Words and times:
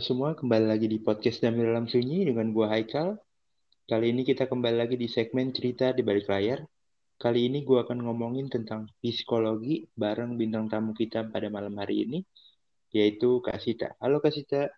Halo 0.00 0.16
semua, 0.16 0.32
kembali 0.32 0.64
lagi 0.64 0.88
di 0.88 0.96
podcast 0.96 1.44
Damai 1.44 1.60
Dalam 1.60 1.84
Sunyi 1.84 2.24
dengan 2.24 2.56
gua 2.56 2.72
Haikal. 2.72 3.20
Kali 3.84 4.16
ini 4.16 4.24
kita 4.24 4.48
kembali 4.48 4.80
lagi 4.80 4.96
di 4.96 5.04
segmen 5.04 5.52
cerita 5.52 5.92
di 5.92 6.00
balik 6.00 6.24
layar. 6.24 6.64
Kali 7.20 7.52
ini 7.52 7.60
gua 7.60 7.84
akan 7.84 8.08
ngomongin 8.08 8.48
tentang 8.48 8.88
psikologi 9.04 9.84
bareng 9.92 10.40
bintang 10.40 10.72
tamu 10.72 10.96
kita 10.96 11.28
pada 11.28 11.52
malam 11.52 11.76
hari 11.76 12.08
ini, 12.08 12.24
yaitu 12.96 13.44
Kak 13.44 13.60
Sita. 13.60 13.92
Halo 14.00 14.24
Kak 14.24 14.32
Sita. 14.32 14.72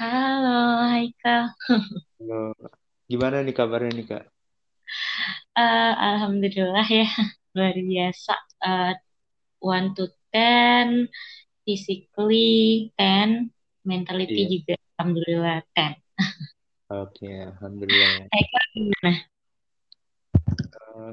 Halo 0.00 0.88
Haikal. 0.88 1.52
Halo. 2.24 2.56
Gimana 3.12 3.44
nih 3.44 3.52
kabarnya 3.52 3.92
nih 3.92 4.06
Kak? 4.08 4.24
Uh, 5.52 5.94
Alhamdulillah 6.16 6.88
ya, 6.88 7.12
luar 7.52 7.76
biasa. 7.76 8.34
Uh, 8.64 8.96
one 9.60 9.92
to 9.92 10.08
ten, 10.32 11.12
physically 11.68 12.88
ten, 12.96 13.52
mentality 13.82 14.42
Iya. 14.44 14.50
juga 14.50 14.74
alhamdulillah 14.96 15.56
ten. 15.72 15.92
Oke, 16.90 17.28
alhamdulillah. 17.30 18.26
Haikal 18.34 18.64
gimana? 18.74 19.12
Eh, 20.60 21.12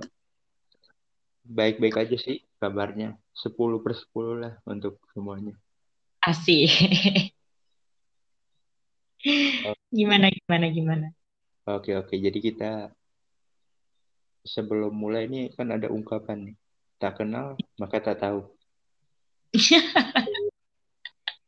Baik-baik 1.48 1.96
aja 1.96 2.18
sih 2.20 2.44
kabarnya. 2.60 3.16
10 3.32 3.80
per 3.80 3.96
10 3.96 4.36
lah 4.44 4.54
untuk 4.68 5.00
semuanya. 5.16 5.56
Asik. 6.20 6.68
gimana 9.88 10.28
gimana 10.28 10.66
gimana? 10.68 11.08
Oke, 11.68 11.96
oke. 11.96 12.16
Jadi 12.20 12.40
kita 12.44 12.92
sebelum 14.44 14.92
mulai 14.92 15.28
ini 15.32 15.48
kan 15.56 15.72
ada 15.72 15.88
ungkapan 15.88 16.52
nih. 16.52 16.56
Tak 16.98 17.22
kenal, 17.24 17.56
maka 17.78 18.02
tak 18.02 18.20
tahu. 18.20 18.44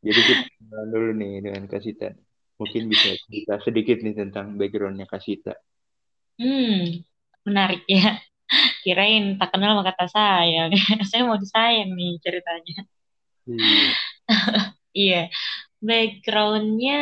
Jadi 0.06 0.20
kita 0.24 0.44
dulu 0.70 1.10
nih 1.16 1.44
dengan 1.44 1.64
Kasita. 1.66 2.14
Mungkin 2.60 2.92
bisa 2.92 3.16
cerita 3.26 3.54
sedikit 3.64 3.98
nih 4.04 4.14
tentang 4.14 4.54
backgroundnya 4.60 5.08
Kasita. 5.08 5.56
Hmm, 6.40 7.04
menarik 7.44 7.84
ya. 7.88 8.20
Kirain 8.84 9.36
tak 9.36 9.52
kenal 9.54 9.76
maka 9.78 9.92
tak 9.96 10.10
sayang. 10.12 10.72
Saya 11.10 11.22
mau 11.26 11.38
disayang 11.40 11.92
nih 11.94 12.20
ceritanya. 12.22 12.78
Iya. 13.48 13.88
Iya, 14.90 15.30
backgroundnya 15.78 16.98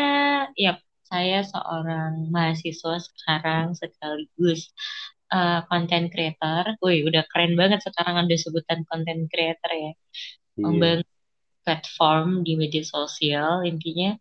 ya 0.53 0.77
saya 1.09 1.41
seorang 1.41 2.29
mahasiswa 2.29 3.01
sekarang 3.01 3.73
sekaligus 3.73 4.69
uh, 5.33 5.65
content 5.73 6.13
creator. 6.13 6.77
Wih, 6.85 7.09
udah 7.09 7.25
keren 7.33 7.57
banget 7.57 7.81
sekarang 7.81 8.29
ada 8.29 8.37
sebutan 8.37 8.85
content 8.85 9.25
creator 9.33 9.73
ya. 9.73 9.93
Iya. 10.61 10.63
Membangun 10.69 11.18
platform 11.69 12.41
di 12.49 12.57
media 12.57 12.81
sosial 12.81 13.61
intinya 13.69 14.17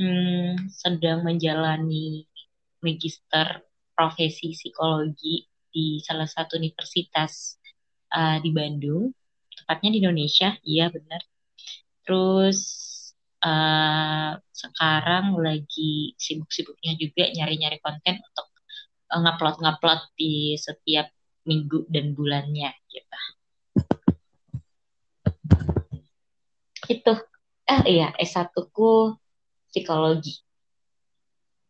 hmm, 0.00 0.72
sedang 0.72 1.20
menjalani 1.20 2.24
magister 2.80 3.60
profesi 3.92 4.56
psikologi 4.56 5.44
di 5.68 6.00
salah 6.00 6.24
satu 6.24 6.56
universitas 6.56 7.60
uh, 8.16 8.40
di 8.40 8.48
Bandung, 8.50 9.12
tepatnya 9.52 9.90
di 9.92 9.98
Indonesia, 10.00 10.56
iya 10.64 10.88
benar. 10.88 11.20
Terus 12.02 12.58
uh, 13.44 14.40
sekarang 14.50 15.36
lagi 15.36 16.16
sibuk-sibuknya 16.16 16.96
juga 16.96 17.28
nyari-nyari 17.30 17.78
konten 17.84 18.18
untuk 18.24 18.48
uh, 19.12 19.20
ngupload-ngupload 19.20 20.16
di 20.16 20.56
setiap 20.56 21.12
minggu 21.44 21.86
dan 21.92 22.16
bulannya 22.16 22.72
gitu. 22.88 23.20
Itu 26.90 27.14
eh 27.70 27.82
iya 27.86 28.10
S1 28.18 28.50
ku 28.74 29.14
psikologi. 29.70 30.42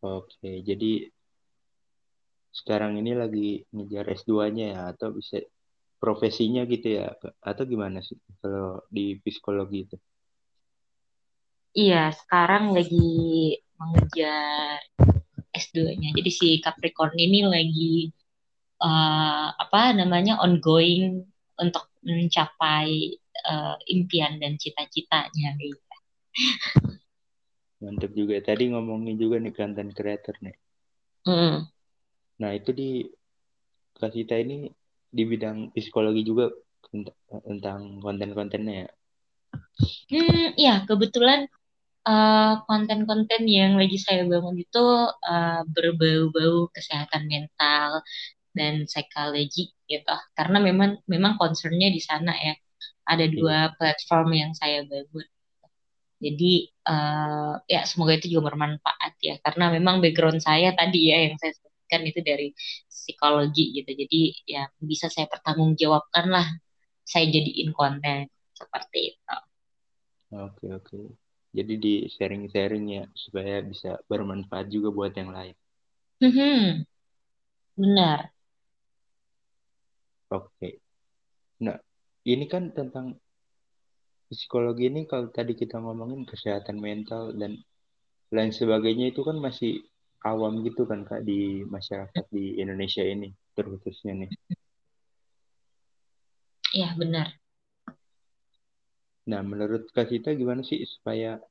Oke, 0.01 0.65
jadi 0.65 1.13
sekarang 2.57 2.97
ini 2.97 3.13
lagi 3.13 3.49
ngejar 3.69 4.09
S2-nya 4.17 4.67
ya 4.73 4.81
atau 4.97 5.13
bisa 5.13 5.45
profesinya 6.01 6.65
gitu 6.65 6.97
ya 6.97 7.13
atau 7.45 7.63
gimana 7.69 8.01
sih 8.01 8.17
kalau 8.41 8.81
di 8.89 9.21
psikologi 9.21 9.85
itu? 9.85 9.97
Iya, 11.77 12.17
sekarang 12.17 12.73
lagi 12.73 13.61
mengejar 13.77 14.81
S2-nya. 15.53 16.17
Jadi 16.17 16.31
si 16.33 16.49
Capricorn 16.65 17.15
ini 17.15 17.45
lagi 17.45 18.11
uh, 18.81 19.53
apa 19.55 19.93
namanya 19.93 20.41
ongoing 20.41 21.23
untuk 21.61 21.93
mencapai 22.01 23.21
uh, 23.47 23.77
impian 23.89 24.41
dan 24.43 24.57
cita-citanya 24.61 25.57
gitu. 25.61 25.97
Mantap 27.81 28.13
juga. 28.13 28.37
Tadi 28.45 28.73
ngomongin 28.77 29.17
juga 29.17 29.41
nih 29.41 29.55
content 29.57 29.91
creator 29.97 30.37
nih. 30.45 30.57
Mm. 31.25 31.57
Nah 32.41 32.51
itu 32.57 32.71
di 32.73 32.91
Kasita 34.01 34.33
ini 34.41 34.65
di 35.13 35.23
bidang 35.29 35.77
psikologi 35.77 36.25
juga 36.25 36.49
tentang 37.45 38.01
konten-kontennya 38.01 38.75
ya? 38.87 38.91
Hmm, 40.09 40.47
ya 40.57 40.75
kebetulan 40.89 41.51
uh, 42.09 42.63
konten-konten 42.65 43.45
yang 43.45 43.77
lagi 43.77 43.99
saya 44.01 44.25
bangun 44.25 44.57
itu 44.57 44.85
uh, 45.11 45.63
berbau-bau 45.69 46.71
kesehatan 46.73 47.29
mental 47.29 48.01
dan 48.57 48.89
psikologi 48.89 49.75
gitu. 49.85 50.17
Karena 50.33 50.59
memang 50.63 51.03
memang 51.07 51.37
concernnya 51.37 51.93
di 51.93 52.01
sana 52.01 52.33
ya. 52.35 52.55
Ada 53.07 53.27
dua 53.31 53.75
platform 53.77 54.29
yang 54.37 54.53
saya 54.55 54.87
bangun. 54.87 55.27
Jadi 56.21 56.69
uh, 56.85 57.57
ya 57.65 57.81
semoga 57.89 58.13
itu 58.21 58.29
juga 58.37 58.53
bermanfaat 58.53 59.13
ya. 59.25 59.35
Karena 59.41 59.73
memang 59.73 60.05
background 60.05 60.45
saya 60.45 60.77
tadi 60.77 61.09
ya 61.09 61.17
yang 61.25 61.41
saya 61.41 61.57
sebutkan 61.57 62.03
itu 62.05 62.21
dari 62.21 62.49
psikologi 62.87 63.65
gitu. 63.81 63.91
Jadi 63.97 64.21
ya 64.45 64.69
bisa 64.79 65.09
saya 65.09 65.27
pertanggungjawabkan 65.33 66.29
lah. 66.29 66.47
Saya 67.09 67.27
jadiin 67.33 67.73
konten 67.73 68.29
seperti 68.53 69.17
itu. 69.17 69.37
Oke 70.31 70.67
oke. 70.71 70.99
Jadi 71.51 71.75
di 71.83 71.95
sharing-sharing 72.07 72.85
ya 72.87 73.05
supaya 73.17 73.59
bisa 73.65 73.99
bermanfaat 74.07 74.71
juga 74.71 74.95
buat 74.95 75.11
yang 75.17 75.35
lain. 75.35 75.57
Hmm, 76.21 76.87
benar. 77.75 78.31
Oke. 80.31 80.79
Nah, 81.61 81.79
ini 82.25 82.45
kan 82.51 82.73
tentang 82.73 83.17
psikologi 84.31 84.87
ini 84.87 85.09
kalau 85.11 85.33
tadi 85.33 85.59
kita 85.59 85.81
ngomongin 85.83 86.23
kesehatan 86.29 86.79
mental 86.79 87.35
dan 87.35 87.59
lain 88.31 88.53
sebagainya 88.55 89.11
itu 89.11 89.27
kan 89.27 89.43
masih 89.43 89.83
awam 90.23 90.63
gitu 90.63 90.87
kan 90.87 91.03
Kak 91.03 91.27
di 91.27 91.65
masyarakat 91.67 92.25
di 92.31 92.61
Indonesia 92.63 93.03
ini 93.03 93.33
terkhususnya 93.57 94.15
nih. 94.27 94.31
Iya, 96.71 96.95
benar. 96.95 97.35
Nah, 99.27 99.43
menurut 99.43 99.91
Kak 99.91 100.07
Sita 100.07 100.31
gimana 100.31 100.63
sih 100.63 100.79
supaya 100.87 101.43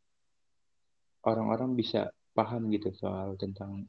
orang-orang 1.27 1.75
bisa 1.75 2.07
paham 2.31 2.71
gitu 2.71 2.95
soal 2.95 3.35
tentang 3.35 3.83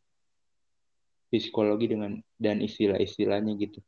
psikologi 1.31 1.87
dengan 1.87 2.19
dan 2.43 2.59
istilah-istilahnya 2.59 3.55
gitu? 3.63 3.79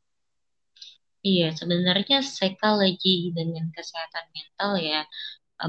Iya, 1.27 1.43
sebenarnya 1.59 2.15
psikologi 2.31 3.09
dengan 3.37 3.65
kesehatan 3.75 4.25
mental 4.35 4.71
ya 4.89 4.97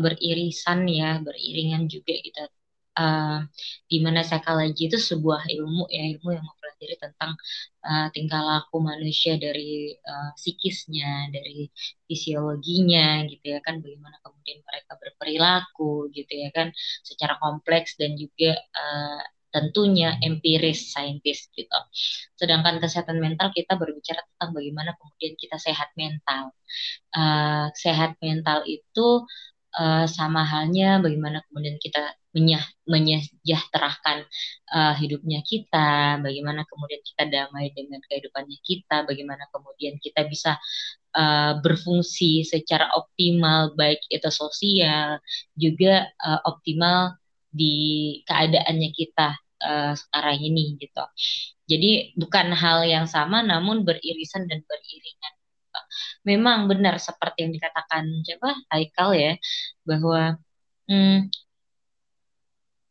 beririsan 0.04 0.80
ya, 0.98 1.06
beriringan 1.26 1.82
juga 1.94 2.12
gitu. 2.26 2.40
Uh, 2.94 3.42
di 3.90 3.96
mana 4.06 4.20
psikologi 4.26 4.82
itu 4.88 4.98
sebuah 5.10 5.42
ilmu 5.56 5.82
ya 5.96 6.02
ilmu 6.14 6.28
yang 6.36 6.46
mempelajari 6.50 6.94
tentang 7.04 7.32
uh, 7.86 8.06
tingkah 8.14 8.40
laku 8.48 8.76
manusia 8.90 9.32
dari 9.44 9.94
uh, 10.10 10.30
psikisnya, 10.38 11.06
dari 11.34 11.52
fisiologinya 12.08 13.02
gitu 13.30 13.44
ya 13.54 13.58
kan 13.66 13.74
bagaimana 13.84 14.16
kemudian 14.24 14.58
mereka 14.68 14.92
berperilaku 15.02 15.84
gitu 16.16 16.32
ya 16.42 16.48
kan 16.56 16.68
secara 17.08 17.34
kompleks 17.42 17.90
dan 18.00 18.12
juga 18.22 18.54
uh, 18.78 19.20
tentunya 19.54 20.18
empiris 20.18 20.90
saintis 20.90 21.46
gitu. 21.54 21.78
Sedangkan 22.34 22.82
kesehatan 22.82 23.22
mental 23.22 23.54
kita 23.54 23.78
berbicara 23.78 24.18
tentang 24.34 24.50
bagaimana 24.50 24.98
kemudian 24.98 25.38
kita 25.38 25.62
sehat 25.62 25.94
mental. 25.94 26.50
Uh, 27.14 27.70
sehat 27.78 28.18
mental 28.18 28.66
itu 28.66 29.22
uh, 29.78 30.06
sama 30.10 30.42
halnya 30.42 30.98
bagaimana 30.98 31.46
kemudian 31.46 31.78
kita 31.78 32.02
menyah, 32.34 32.66
menyejahterakan 32.90 34.26
uh, 34.74 34.94
hidupnya 34.98 35.38
kita, 35.46 36.18
bagaimana 36.18 36.66
kemudian 36.66 36.98
kita 37.06 37.30
damai 37.30 37.70
dengan 37.70 38.02
kehidupannya 38.10 38.58
kita, 38.66 39.06
bagaimana 39.06 39.46
kemudian 39.54 40.02
kita 40.02 40.26
bisa 40.26 40.58
uh, 41.14 41.62
berfungsi 41.62 42.42
secara 42.42 42.90
optimal 42.98 43.78
baik 43.78 44.02
itu 44.10 44.26
sosial 44.34 45.22
juga 45.54 46.10
uh, 46.26 46.42
optimal 46.42 47.14
di 47.54 48.18
keadaannya 48.26 48.90
kita 48.90 49.38
uh, 49.64 49.92
sekarang 49.96 50.36
ini 50.40 50.76
gitu. 50.82 51.04
Jadi 51.70 52.12
bukan 52.20 52.52
hal 52.52 52.84
yang 52.84 53.06
sama 53.08 53.40
namun 53.40 53.82
beririsan 53.88 54.44
dan 54.50 54.60
beriringan. 54.68 55.34
Memang 56.28 56.70
benar 56.70 56.96
seperti 57.02 57.44
yang 57.44 57.52
dikatakan 57.56 58.04
siapa 58.24 58.50
Haikal 58.70 59.10
ya 59.18 59.32
bahwa 59.88 60.38
hmm, 60.88 61.28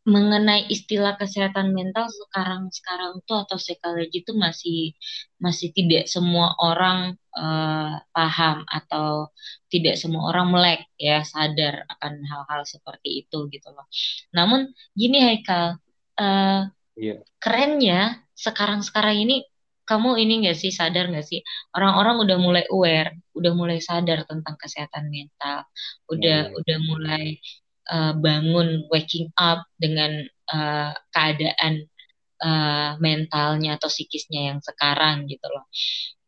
mengenai 0.04 0.68
istilah 0.68 1.16
kesehatan 1.16 1.72
mental 1.72 2.12
sekarang 2.12 2.68
sekarang 2.76 3.24
tuh 3.24 3.48
atau 3.48 3.56
psikologi 3.56 4.20
itu 4.20 4.36
masih 4.36 4.92
masih 5.40 5.72
tidak 5.72 6.12
semua 6.12 6.52
orang 6.60 7.16
uh, 7.40 8.04
paham 8.12 8.68
atau 8.68 9.32
tidak 9.72 9.96
semua 9.96 10.28
orang 10.28 10.52
melek 10.52 10.80
ya 11.00 11.24
sadar 11.24 11.88
akan 11.88 12.20
hal-hal 12.20 12.62
seperti 12.68 13.24
itu 13.24 13.48
gitu 13.48 13.72
loh. 13.72 13.88
Namun 14.36 14.76
gini 14.92 15.24
Haikal, 15.24 15.80
uh, 16.20 16.70
yeah. 16.98 17.20
kerennya 17.42 18.22
sekarang-sekarang 18.34 19.24
ini 19.24 19.46
kamu 19.84 20.16
ini 20.16 20.48
nggak 20.48 20.58
sih 20.58 20.72
sadar 20.72 21.12
nggak 21.12 21.28
sih 21.28 21.44
orang-orang 21.76 22.24
udah 22.24 22.38
mulai 22.40 22.64
aware, 22.72 23.12
udah 23.36 23.52
mulai 23.52 23.84
sadar 23.84 24.24
tentang 24.24 24.56
kesehatan 24.56 25.12
mental, 25.12 25.68
udah 26.08 26.40
yeah, 26.48 26.48
yeah. 26.48 26.58
udah 26.58 26.78
mulai 26.88 27.24
uh, 27.92 28.14
bangun 28.16 28.88
waking 28.88 29.28
up 29.36 29.68
dengan 29.76 30.24
uh, 30.56 30.96
keadaan 31.12 31.84
uh, 32.40 32.96
mentalnya 33.04 33.76
atau 33.76 33.92
psikisnya 33.92 34.56
yang 34.56 34.60
sekarang 34.64 35.28
gitu 35.28 35.48
loh 35.52 35.68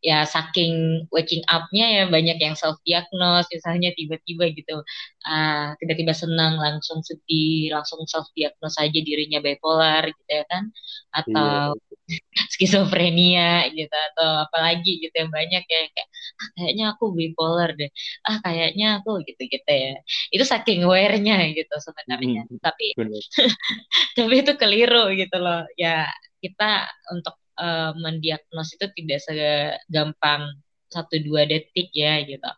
ya 0.06 0.22
saking 0.30 1.06
waking 1.10 1.42
up-nya 1.50 1.86
ya 1.98 2.04
banyak 2.06 2.38
yang 2.38 2.54
self 2.54 2.78
diagnose 2.86 3.50
misalnya 3.50 3.90
tiba-tiba 3.98 4.54
gitu 4.54 4.86
uh, 5.26 5.74
tiba-tiba 5.82 6.14
senang 6.14 6.62
langsung 6.62 7.02
sedih 7.02 7.74
langsung 7.74 8.06
self 8.06 8.30
diagnose 8.38 8.78
aja 8.78 9.00
dirinya 9.02 9.42
bipolar 9.42 10.06
gitu 10.06 10.30
ya 10.30 10.46
kan 10.46 10.70
atau 11.10 11.74
yeah. 11.74 11.94
skizofrenia 12.54 13.66
gitu 13.74 13.98
atau 14.14 14.46
apalagi 14.46 15.02
gitu 15.02 15.16
yang 15.26 15.32
banyak 15.34 15.64
ya 15.66 15.82
kayak 15.90 16.08
ah, 16.38 16.50
kayaknya 16.54 16.86
aku 16.94 17.06
bipolar 17.18 17.70
deh 17.74 17.90
ah 18.30 18.38
kayaknya 18.46 19.02
aku 19.02 19.26
gitu-gitu 19.26 19.72
ya. 19.74 19.98
Itu 20.30 20.44
saking 20.46 20.86
aware-nya 20.86 21.50
gitu 21.58 21.76
sebenarnya 21.82 22.46
hmm, 22.46 22.62
tapi 22.62 22.94
tapi 24.18 24.34
itu 24.42 24.54
keliru 24.62 25.10
gitu 25.18 25.38
loh. 25.42 25.66
Ya 25.82 26.06
kita 26.44 26.86
untuk 27.14 27.36
uh, 27.60 27.92
mendiagnos 27.98 28.76
itu 28.76 28.86
tidak 28.96 29.20
segampang 29.26 30.44
satu 30.90 31.20
dua 31.20 31.44
detik 31.50 31.92
ya 31.92 32.24
gitu. 32.24 32.50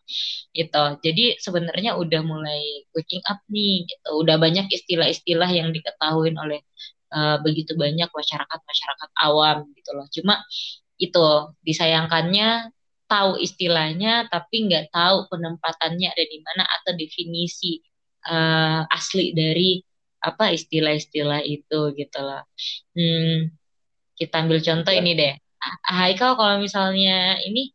Itu 0.54 0.84
jadi 1.02 1.40
sebenarnya 1.42 1.98
udah 1.98 2.22
mulai 2.22 2.86
waking 2.94 3.24
up 3.26 3.42
nih 3.50 3.88
gitu. 3.90 4.10
Udah 4.22 4.38
banyak 4.38 4.70
istilah-istilah 4.70 5.50
yang 5.50 5.74
diketahui 5.74 6.36
oleh 6.36 6.62
uh, 7.16 7.42
begitu 7.42 7.74
banyak 7.74 8.10
masyarakat 8.12 8.60
masyarakat 8.62 9.10
awam 9.26 9.58
gitu 9.74 9.92
loh. 9.98 10.06
Cuma 10.14 10.44
itu 11.02 11.28
disayangkannya 11.66 12.74
tahu 13.08 13.40
istilahnya 13.40 14.28
tapi 14.28 14.68
nggak 14.68 14.92
tahu 14.92 15.32
penempatannya 15.32 16.08
ada 16.12 16.26
di 16.28 16.38
mana 16.44 16.64
atau 16.68 16.92
definisi 17.00 17.80
uh, 18.28 18.84
asli 18.92 19.32
dari 19.32 19.80
apa 20.20 20.52
istilah-istilah 20.52 21.42
itu 21.46 21.80
gitu 21.96 22.20
loh. 22.20 22.44
Hmm, 22.98 23.54
kita 24.18 24.42
ambil 24.42 24.60
contoh 24.60 24.92
ya. 24.92 25.00
ini 25.00 25.12
deh. 25.14 25.34
Haikal 25.86 26.34
kalau 26.34 26.58
misalnya 26.58 27.38
ini 27.46 27.69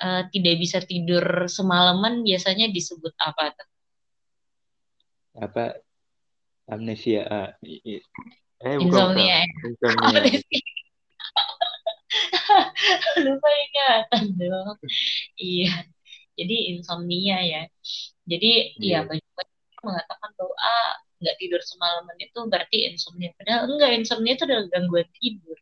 uh, 0.00 0.24
tidak 0.32 0.56
bisa 0.56 0.80
tidur 0.80 1.44
semalaman 1.46 2.24
biasanya 2.24 2.72
disebut 2.72 3.12
apa 3.20 3.52
tuh? 3.52 3.68
Apa 5.36 5.76
amnesia? 6.72 7.28
Uh, 7.28 7.48
eh, 7.60 8.00
insomnia. 8.80 9.44
Insomnia. 9.44 10.20
Lupa 13.24 13.48
ingatan 13.48 14.24
dong. 14.36 14.76
iya. 15.36 15.88
Jadi 16.32 16.56
insomnia 16.72 17.38
ya. 17.44 17.62
Jadi 18.24 18.80
yeah. 18.80 19.04
ya 19.04 19.08
banyak 19.08 19.28
mengatakan 19.82 20.30
bahwa 20.38 20.54
ah, 20.56 20.92
nggak 21.20 21.36
tidur 21.36 21.60
semalaman 21.60 22.16
itu 22.16 22.38
berarti 22.48 22.78
insomnia. 22.92 23.30
Padahal 23.36 23.68
enggak, 23.68 23.90
insomnia 23.98 24.32
itu 24.36 24.44
adalah 24.48 24.64
gangguan 24.72 25.08
tidur 25.20 25.58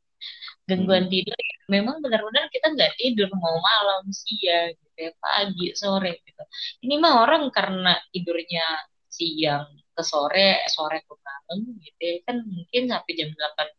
gangguan 0.69 1.06
hmm. 1.06 1.12
tidur 1.12 1.38
memang 1.70 2.02
benar-benar 2.02 2.50
kita 2.50 2.67
nggak 2.75 2.93
tidur 2.99 3.31
mau 3.38 3.56
malam 3.62 4.02
siang 4.11 4.75
gitu 4.75 4.99
ya 4.99 5.11
pagi 5.22 5.67
sore 5.78 6.19
gitu. 6.26 6.43
Ini 6.84 6.94
mah 6.99 7.14
orang 7.25 7.49
karena 7.55 7.94
tidurnya 8.11 8.67
siang 9.06 9.70
ke 9.94 10.02
sore 10.02 10.67
sore 10.67 10.99
ke 11.06 11.14
malam 11.14 11.58
gitu 11.78 12.00
ya. 12.02 12.14
Kan 12.26 12.37
mungkin 12.43 12.82
sampai 12.90 13.12
jam 13.14 13.31
8 13.31 13.70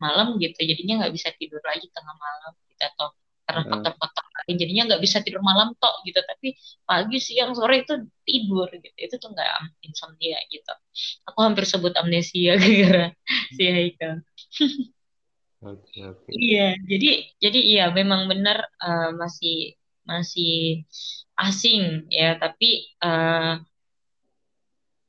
malam 0.00 0.26
gitu. 0.40 0.58
Jadinya 0.64 1.04
nggak 1.04 1.14
bisa 1.14 1.28
tidur 1.36 1.60
lagi 1.64 1.86
tengah 1.92 2.16
malam 2.16 2.52
gitu 2.72 2.84
atau 2.96 3.08
karena 3.44 3.60
hmm. 3.60 3.70
faktor-faktor 3.76 4.24
lain 4.24 4.56
jadinya 4.56 4.82
nggak 4.88 5.02
bisa 5.04 5.18
tidur 5.20 5.42
malam 5.44 5.76
tok 5.76 5.94
gitu. 6.08 6.20
Tapi 6.24 6.48
pagi 6.88 7.18
siang 7.20 7.52
sore 7.52 7.84
itu 7.84 7.94
tidur 8.24 8.68
gitu. 8.72 8.96
Itu 8.96 9.14
tuh 9.20 9.36
nggak 9.36 9.84
insomnia 9.84 10.40
gitu. 10.48 10.72
Aku 11.28 11.38
hampir 11.44 11.68
sebut 11.68 11.92
amnesia 12.00 12.56
gara-gara 12.60 13.12
si 13.52 13.64
Haikal 13.68 14.24
Oke, 15.64 16.04
oke. 16.04 16.28
Iya, 16.28 16.76
jadi 16.84 17.10
jadi 17.40 17.60
iya 17.60 17.84
memang 17.88 18.28
benar 18.28 18.68
uh, 18.84 19.16
masih 19.16 19.72
masih 20.04 20.84
asing 21.40 22.04
ya, 22.12 22.36
tapi 22.36 22.92
uh, 23.00 23.56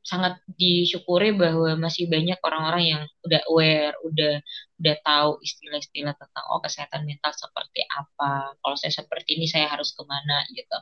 sangat 0.06 0.40
disyukuri 0.56 1.36
bahwa 1.36 1.76
masih 1.76 2.08
banyak 2.08 2.40
orang-orang 2.40 2.84
yang 2.88 3.04
udah 3.26 3.42
aware, 3.52 3.98
udah 4.08 4.40
udah 4.80 4.96
tahu 5.04 5.42
istilah-istilah 5.44 6.16
tentang 6.16 6.46
oh 6.54 6.64
kesehatan 6.64 7.04
mental 7.04 7.36
seperti 7.36 7.84
apa. 7.92 8.56
Kalau 8.56 8.78
saya 8.80 8.94
seperti 8.96 9.36
ini 9.36 9.52
saya 9.52 9.68
harus 9.68 9.92
ke 9.92 10.08
mana 10.08 10.46
gitu. 10.56 10.78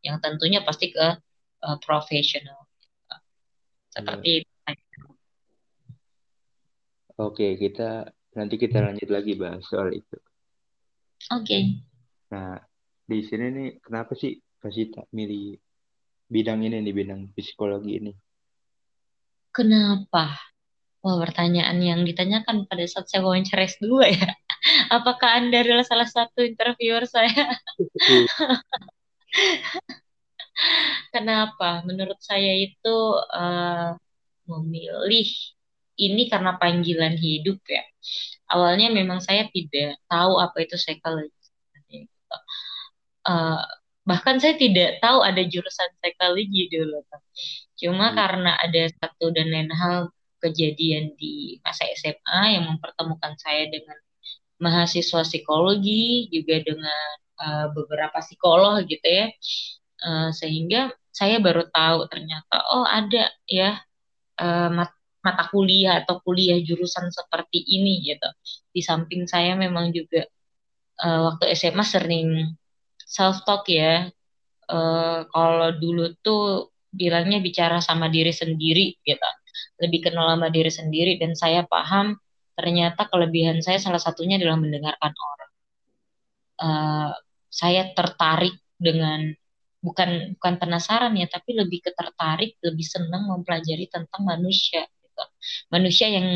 Yang 0.00 0.16
tentunya 0.24 0.64
pasti 0.64 0.96
ke 0.96 1.06
uh, 1.66 1.78
profesional. 1.84 2.64
Gitu. 2.80 3.16
Seperti 3.90 4.30
itu. 4.46 4.50
Oke, 7.20 7.60
kita 7.60 8.16
Nanti 8.36 8.54
kita 8.58 8.78
lanjut 8.78 9.08
lagi 9.10 9.34
bahas 9.34 9.66
soal 9.66 9.90
itu. 9.94 10.16
Oke. 11.34 11.44
Okay. 11.44 11.62
Nah, 12.30 12.62
di 13.04 13.18
sini 13.26 13.46
nih 13.50 13.68
kenapa 13.82 14.14
sih 14.14 14.38
kasih 14.62 14.94
tak 14.94 15.10
milih 15.10 15.58
bidang 16.30 16.62
ini 16.62 16.78
nih, 16.78 16.94
bidang 16.94 17.34
psikologi 17.34 17.98
ini? 17.98 18.12
Kenapa? 19.50 20.38
Wah, 21.00 21.16
pertanyaan 21.18 21.80
yang 21.82 22.06
ditanyakan 22.06 22.70
pada 22.70 22.84
saat 22.86 23.10
saya 23.10 23.24
wawancara 23.26 23.66
S2 23.66 23.88
ya. 24.14 24.30
Apakah 24.96 25.42
Anda 25.42 25.64
adalah 25.64 25.82
salah 25.82 26.06
satu 26.06 26.44
interviewer 26.44 27.08
saya? 27.08 27.50
Kenapa? 31.14 31.80
Menurut 31.88 32.20
saya 32.20 32.52
itu 32.52 32.96
uh, 33.32 33.96
memilih 34.44 35.28
ini 36.00 36.32
karena 36.32 36.56
panggilan 36.56 37.20
hidup 37.20 37.60
ya. 37.68 37.84
Awalnya 38.50 38.90
memang 38.90 39.20
saya 39.20 39.46
tidak 39.52 40.00
tahu 40.08 40.40
apa 40.40 40.56
itu 40.64 40.74
psikologi. 40.80 41.30
Uh, 43.20 43.60
bahkan 44.08 44.40
saya 44.40 44.56
tidak 44.56 44.98
tahu 45.04 45.20
ada 45.20 45.44
jurusan 45.44 45.90
psikologi 46.00 46.72
dulu. 46.72 47.04
Cuma 47.76 48.10
hmm. 48.10 48.16
karena 48.16 48.52
ada 48.56 48.82
satu 48.96 49.30
dan 49.30 49.52
lain 49.52 49.70
hal 49.70 50.08
kejadian 50.40 51.12
di 51.20 51.60
masa 51.60 51.84
SMA 51.94 52.56
yang 52.56 52.64
mempertemukan 52.64 53.36
saya 53.36 53.68
dengan 53.68 53.96
mahasiswa 54.60 55.24
psikologi 55.24 56.28
juga 56.32 56.60
dengan 56.64 57.08
uh, 57.40 57.66
beberapa 57.76 58.20
psikolog 58.20 58.84
gitu 58.88 59.04
ya 59.04 59.26
uh, 60.04 60.28
sehingga 60.32 60.92
saya 61.12 61.40
baru 61.40 61.68
tahu 61.72 62.08
ternyata 62.12 62.56
oh 62.72 62.84
ada 62.84 63.32
ya 63.48 63.80
uh, 64.40 64.68
mata 65.20 65.44
kuliah 65.52 66.00
atau 66.04 66.20
kuliah 66.24 66.56
jurusan 66.60 67.12
seperti 67.12 67.60
ini 67.60 68.00
gitu. 68.04 68.28
Di 68.72 68.80
samping 68.80 69.28
saya 69.28 69.52
memang 69.56 69.92
juga 69.92 70.24
uh, 71.04 71.20
waktu 71.32 71.52
SMA 71.56 71.84
sering 71.84 72.28
self 73.04 73.44
talk 73.44 73.68
ya. 73.68 74.08
Uh, 74.70 75.26
kalau 75.34 75.74
dulu 75.74 76.14
tuh 76.22 76.70
bilangnya 76.94 77.42
bicara 77.42 77.82
sama 77.82 78.08
diri 78.08 78.32
sendiri 78.32 78.96
gitu. 79.02 79.28
Lebih 79.82 80.10
kenal 80.10 80.36
sama 80.36 80.48
diri 80.48 80.70
sendiri 80.72 81.12
dan 81.20 81.34
saya 81.36 81.66
paham 81.66 82.16
ternyata 82.54 83.08
kelebihan 83.08 83.64
saya 83.64 83.80
salah 83.80 84.00
satunya 84.00 84.36
adalah 84.40 84.56
mendengarkan 84.60 85.12
orang. 85.12 85.52
Uh, 86.60 87.10
saya 87.50 87.90
tertarik 87.96 88.54
dengan 88.76 89.32
bukan 89.80 90.36
bukan 90.36 90.54
penasaran 90.60 91.16
ya 91.16 91.24
tapi 91.26 91.56
lebih 91.56 91.80
ketertarik 91.80 92.60
lebih 92.60 92.84
senang 92.84 93.32
mempelajari 93.32 93.88
tentang 93.88 94.28
manusia 94.28 94.84
gitu. 95.20 95.24
Manusia 95.72 96.06
yang 96.08 96.26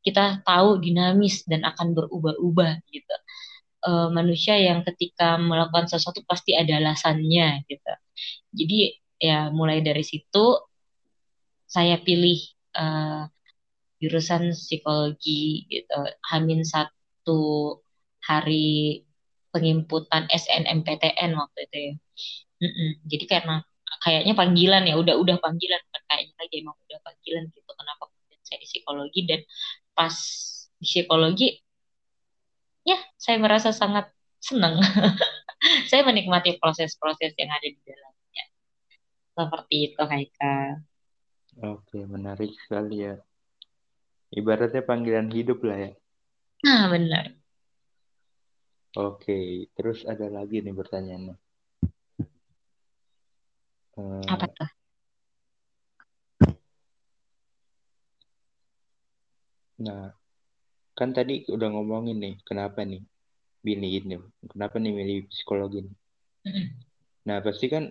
kita 0.00 0.40
tahu 0.44 0.80
dinamis 0.80 1.44
dan 1.44 1.64
akan 1.64 1.92
berubah-ubah 1.92 2.72
gitu. 2.88 3.16
E, 3.84 3.90
manusia 4.12 4.56
yang 4.56 4.80
ketika 4.84 5.36
melakukan 5.36 5.88
sesuatu 5.92 6.24
pasti 6.24 6.56
ada 6.56 6.80
alasannya 6.80 7.64
gitu. 7.68 7.92
Jadi 8.56 8.78
ya 9.20 9.52
mulai 9.52 9.84
dari 9.84 10.00
situ 10.00 10.56
saya 11.68 12.00
pilih 12.00 12.40
e, 12.72 12.84
jurusan 14.00 14.56
psikologi 14.56 15.68
gitu. 15.68 16.00
Hamin 16.32 16.64
satu 16.64 17.76
hari 18.24 19.04
penginputan 19.52 20.24
SNMPTN 20.32 21.36
waktu 21.36 21.58
itu 21.68 21.76
ya. 21.76 21.94
Jadi 23.08 23.24
karena 23.28 23.60
kayaknya 24.00 24.32
panggilan 24.32 24.84
ya 24.88 24.94
udah 24.96 25.14
udah 25.18 25.36
panggilan 25.42 25.80
kayaknya 26.08 26.34
lagi 26.40 26.54
emang 26.62 26.76
udah 26.76 26.98
panggilan 27.04 27.44
gitu 27.52 27.70
kenapa 27.74 28.09
saya 28.50 28.58
di 28.58 28.66
psikologi 28.66 29.20
dan 29.30 29.40
pas 29.94 30.14
psikologi 30.82 31.62
ya 32.82 32.98
saya 33.14 33.38
merasa 33.38 33.70
sangat 33.70 34.10
senang. 34.42 34.80
Saya 35.92 36.08
menikmati 36.08 36.56
proses-proses 36.56 37.36
yang 37.36 37.52
ada 37.52 37.68
di 37.68 37.76
dalamnya. 37.84 38.44
Seperti 39.36 39.76
itu 39.92 40.00
Haika. 40.00 40.80
Oke 41.60 42.00
menarik 42.08 42.56
sekali 42.64 43.04
ya. 43.04 43.20
Ibaratnya 44.32 44.80
panggilan 44.80 45.28
hidup 45.28 45.60
lah 45.60 45.76
ya. 45.76 45.92
Nah 46.64 46.88
benar. 46.88 47.36
Oke 48.96 49.68
terus 49.76 50.08
ada 50.08 50.32
lagi 50.32 50.64
nih 50.64 50.72
pertanyaannya. 50.72 51.36
Apa 54.32 54.46
tuh 54.48 54.79
Nah, 59.80 60.12
kan 60.92 61.16
tadi 61.16 61.48
udah 61.48 61.68
ngomongin 61.72 62.20
nih, 62.20 62.34
kenapa 62.44 62.84
nih 62.84 63.00
pilih 63.64 63.92
ini, 64.04 64.16
kenapa 64.48 64.76
nih 64.76 64.92
milih 64.92 65.18
psikologi 65.32 65.88
nih. 65.88 65.96
Nah, 67.24 67.40
pasti 67.40 67.66
kan 67.72 67.88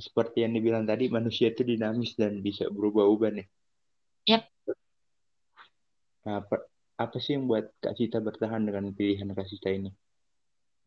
seperti 0.00 0.42
yang 0.42 0.56
dibilang 0.56 0.84
tadi, 0.88 1.12
manusia 1.12 1.52
itu 1.52 1.62
dinamis 1.62 2.16
dan 2.16 2.40
bisa 2.40 2.66
berubah-ubah 2.72 3.30
nih. 3.36 3.46
Yap. 4.28 4.48
Nah, 6.24 6.40
apa, 6.40 6.56
apa 6.96 7.16
sih 7.20 7.36
yang 7.36 7.44
buat 7.44 7.68
Kak 7.84 8.00
Cita 8.00 8.18
bertahan 8.24 8.64
dengan 8.64 8.88
pilihan 8.96 9.28
Kak 9.36 9.44
Cita 9.44 9.68
ini? 9.68 9.92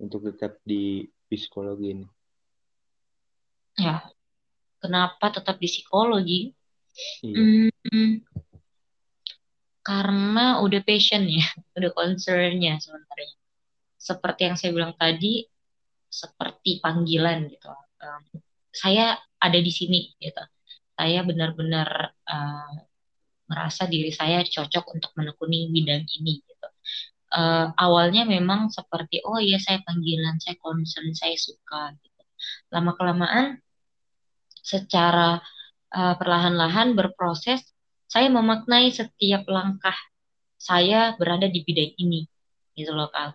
Untuk 0.02 0.26
tetap 0.26 0.58
di 0.66 1.06
psikologi 1.30 1.94
ini. 1.94 2.08
Ya, 3.78 4.02
kenapa 4.82 5.30
tetap 5.30 5.62
di 5.62 5.70
psikologi? 5.70 6.42
Iya. 7.22 7.38
Hmm, 7.94 8.14
karena 9.88 10.60
udah 10.60 10.84
passion 10.84 11.24
ya, 11.32 11.48
udah 11.80 11.92
concernnya 11.96 12.76
sebenarnya. 12.84 13.36
Seperti 13.96 14.42
yang 14.52 14.56
saya 14.60 14.72
bilang 14.76 14.94
tadi, 15.00 15.48
seperti 16.12 16.84
panggilan 16.84 17.48
gitu. 17.48 17.72
Um, 18.04 18.24
saya 18.76 19.16
ada 19.40 19.60
di 19.60 19.72
sini 19.72 20.12
gitu. 20.20 20.44
Saya 20.92 21.24
benar-benar 21.24 21.88
uh, 22.28 22.76
merasa 23.48 23.88
diri 23.88 24.12
saya 24.12 24.44
cocok 24.44 24.86
untuk 24.92 25.12
menekuni 25.16 25.72
bidang 25.72 26.04
ini 26.20 26.44
gitu. 26.44 26.68
Uh, 27.28 27.72
awalnya 27.76 28.24
memang 28.24 28.72
seperti 28.72 29.24
oh 29.24 29.40
iya 29.40 29.60
saya 29.60 29.80
panggilan, 29.88 30.40
saya 30.44 30.60
concern, 30.60 31.16
saya 31.16 31.36
suka 31.40 31.96
gitu. 32.04 32.24
Lama 32.76 32.92
kelamaan 32.96 33.64
secara 34.52 35.40
uh, 35.96 36.16
perlahan-lahan 36.20 36.92
berproses 36.92 37.64
saya 38.08 38.28
memaknai 38.32 38.90
setiap 38.92 39.44
langkah 39.48 39.96
saya 40.58 41.14
berada 41.20 41.46
di 41.48 41.62
bidang 41.62 41.94
ini 42.02 42.26
gitu 42.74 42.94
loh 42.94 43.10
kal 43.14 43.34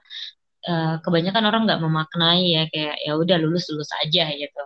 uh, 0.67 0.97
kebanyakan 1.02 1.45
orang 1.49 1.62
nggak 1.67 1.83
memaknai 1.83 2.45
ya 2.55 2.62
kayak 2.71 2.97
ya 3.02 3.12
udah 3.19 3.37
lulus 3.43 3.71
lulus 3.71 3.91
aja 4.02 4.31
gitu. 4.35 4.62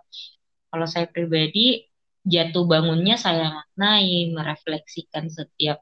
Kalau 0.71 0.87
saya 0.89 1.07
pribadi 1.09 1.87
jatuh 2.27 2.67
bangunnya 2.67 3.17
saya 3.17 3.55
maknai 3.55 4.35
merefleksikan 4.35 5.31
setiap 5.31 5.79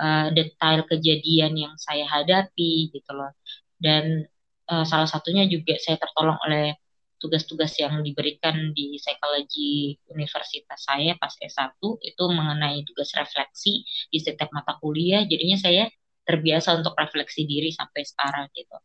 uh, 0.00 0.30
detail 0.32 0.86
kejadian 0.86 1.52
yang 1.58 1.74
saya 1.76 2.06
hadapi 2.08 2.94
gitu 2.94 3.10
loh. 3.12 3.34
Dan 3.80 4.24
uh, 4.70 4.84
salah 4.86 5.08
satunya 5.08 5.44
juga 5.50 5.76
saya 5.80 5.96
tertolong 6.00 6.38
oleh 6.46 6.76
tugas-tugas 7.20 7.76
yang 7.76 8.00
diberikan 8.00 8.72
di 8.72 8.96
psikologi 8.96 9.94
universitas 10.08 10.80
saya 10.80 11.14
pas 11.20 11.36
S1 11.36 11.76
itu 12.00 12.24
mengenai 12.32 12.80
tugas 12.88 13.12
refleksi 13.12 13.84
di 14.08 14.18
setiap 14.18 14.48
mata 14.50 14.80
kuliah. 14.80 15.22
Jadinya 15.28 15.60
saya 15.60 15.84
terbiasa 16.24 16.80
untuk 16.80 16.96
refleksi 16.96 17.44
diri 17.44 17.70
sampai 17.70 18.02
sekarang 18.02 18.48
gitu. 18.56 18.76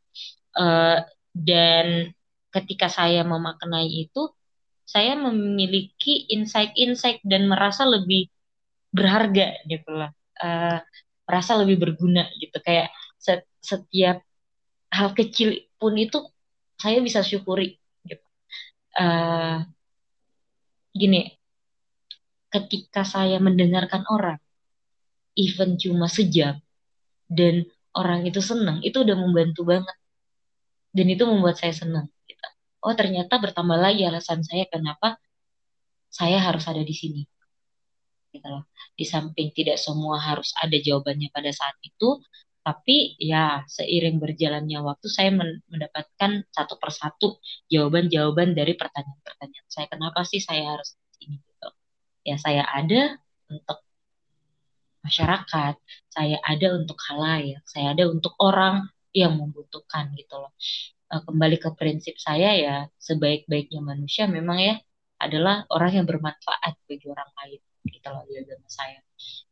Uh, 0.60 1.00
dan 1.32 2.12
ketika 2.52 2.92
saya 2.92 3.24
memaknai 3.24 3.88
itu, 3.88 4.32
saya 4.86 5.16
memiliki 5.18 6.30
insight-insight 6.30 7.24
dan 7.26 7.48
merasa 7.48 7.88
lebih 7.88 8.28
berharga 8.92 9.64
gitu 9.66 9.92
lah. 9.96 10.12
Uh, 10.38 10.80
merasa 11.26 11.56
lebih 11.58 11.80
berguna 11.82 12.28
gitu. 12.38 12.60
Kayak 12.60 12.92
setiap 13.64 14.22
hal 14.94 15.10
kecil 15.18 15.66
pun 15.82 15.98
itu 15.98 16.22
saya 16.78 17.02
bisa 17.02 17.26
syukuri 17.26 17.82
uh, 18.96 19.64
gini, 20.96 21.36
ketika 22.50 23.04
saya 23.04 23.38
mendengarkan 23.44 24.08
orang, 24.08 24.40
even 25.36 25.76
cuma 25.76 26.08
sejam, 26.08 26.64
dan 27.28 27.68
orang 27.92 28.24
itu 28.24 28.40
senang, 28.40 28.80
itu 28.84 29.04
udah 29.04 29.16
membantu 29.20 29.68
banget. 29.68 29.98
Dan 30.96 31.12
itu 31.12 31.28
membuat 31.28 31.60
saya 31.60 31.76
senang. 31.76 32.08
Gitu. 32.24 32.48
Oh 32.80 32.96
ternyata 32.96 33.36
bertambah 33.36 33.76
lagi 33.76 34.08
alasan 34.08 34.40
saya 34.48 34.64
kenapa 34.72 35.20
saya 36.08 36.40
harus 36.40 36.64
ada 36.72 36.80
di 36.80 36.96
sini. 36.96 37.22
Gitu 38.32 38.48
loh. 38.48 38.64
Di 38.96 39.04
samping 39.04 39.52
tidak 39.52 39.76
semua 39.76 40.16
harus 40.24 40.56
ada 40.56 40.76
jawabannya 40.80 41.28
pada 41.36 41.52
saat 41.52 41.76
itu, 41.84 42.24
tapi 42.66 43.14
ya 43.22 43.62
seiring 43.70 44.18
berjalannya 44.18 44.82
waktu 44.82 45.06
saya 45.06 45.30
mendapatkan 45.70 46.50
satu 46.50 46.82
persatu 46.82 47.38
jawaban-jawaban 47.70 48.58
dari 48.58 48.74
pertanyaan-pertanyaan 48.74 49.70
saya. 49.70 49.86
Kenapa 49.86 50.26
sih 50.26 50.42
saya 50.42 50.74
harus 50.74 50.98
ini 51.22 51.38
gitu? 51.46 51.70
Ya 52.26 52.42
saya 52.42 52.66
ada 52.66 53.22
untuk 53.54 53.86
masyarakat, 55.06 55.78
saya 56.10 56.42
ada 56.42 56.68
untuk 56.74 56.98
halayak, 57.06 57.62
saya 57.70 57.94
ada 57.94 58.10
untuk 58.10 58.34
orang 58.42 58.90
yang 59.14 59.38
membutuhkan 59.38 60.10
gitu 60.18 60.42
loh. 60.42 60.50
Eh, 61.14 61.22
kembali 61.22 61.62
ke 61.62 61.70
prinsip 61.78 62.18
saya 62.18 62.50
ya, 62.58 62.90
sebaik-baiknya 62.98 63.86
manusia 63.86 64.26
memang 64.26 64.58
ya 64.58 64.76
adalah 65.22 65.70
orang 65.70 66.02
yang 66.02 66.06
bermanfaat 66.10 66.82
bagi 66.90 67.06
orang 67.14 67.30
lain 67.46 67.62
gitu 67.94 68.08
loh 68.10 68.26
di 68.26 68.42
agama 68.42 68.66
saya. 68.66 69.00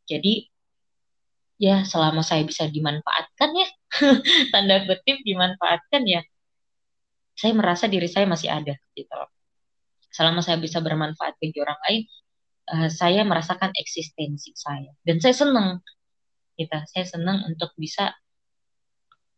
Jadi 0.09 0.49
ya 1.61 1.85
selama 1.85 2.21
saya 2.25 2.43
bisa 2.45 2.69
dimanfaatkan 2.69 3.49
ya. 3.53 3.67
Tanda 4.53 4.85
kutip 4.85 5.21
dimanfaatkan 5.25 6.03
ya. 6.05 6.21
Saya 7.33 7.53
merasa 7.57 7.89
diri 7.89 8.05
saya 8.09 8.29
masih 8.29 8.49
ada 8.49 8.77
gitu. 8.93 9.13
Loh 9.13 9.33
selama 10.13 10.45
saya 10.45 10.61
bisa 10.61 10.77
bermanfaat 10.77 11.41
bagi 11.41 11.57
orang 11.57 11.79
lain 11.89 12.01
uh, 12.69 12.89
saya 12.93 13.25
merasakan 13.25 13.73
eksistensi 13.73 14.53
saya. 14.53 14.93
Dan 15.01 15.17
saya 15.17 15.33
senang 15.33 15.81
gitu. 16.55 16.77
Saya 16.93 17.05
senang 17.09 17.49
untuk 17.49 17.73
bisa 17.73 18.13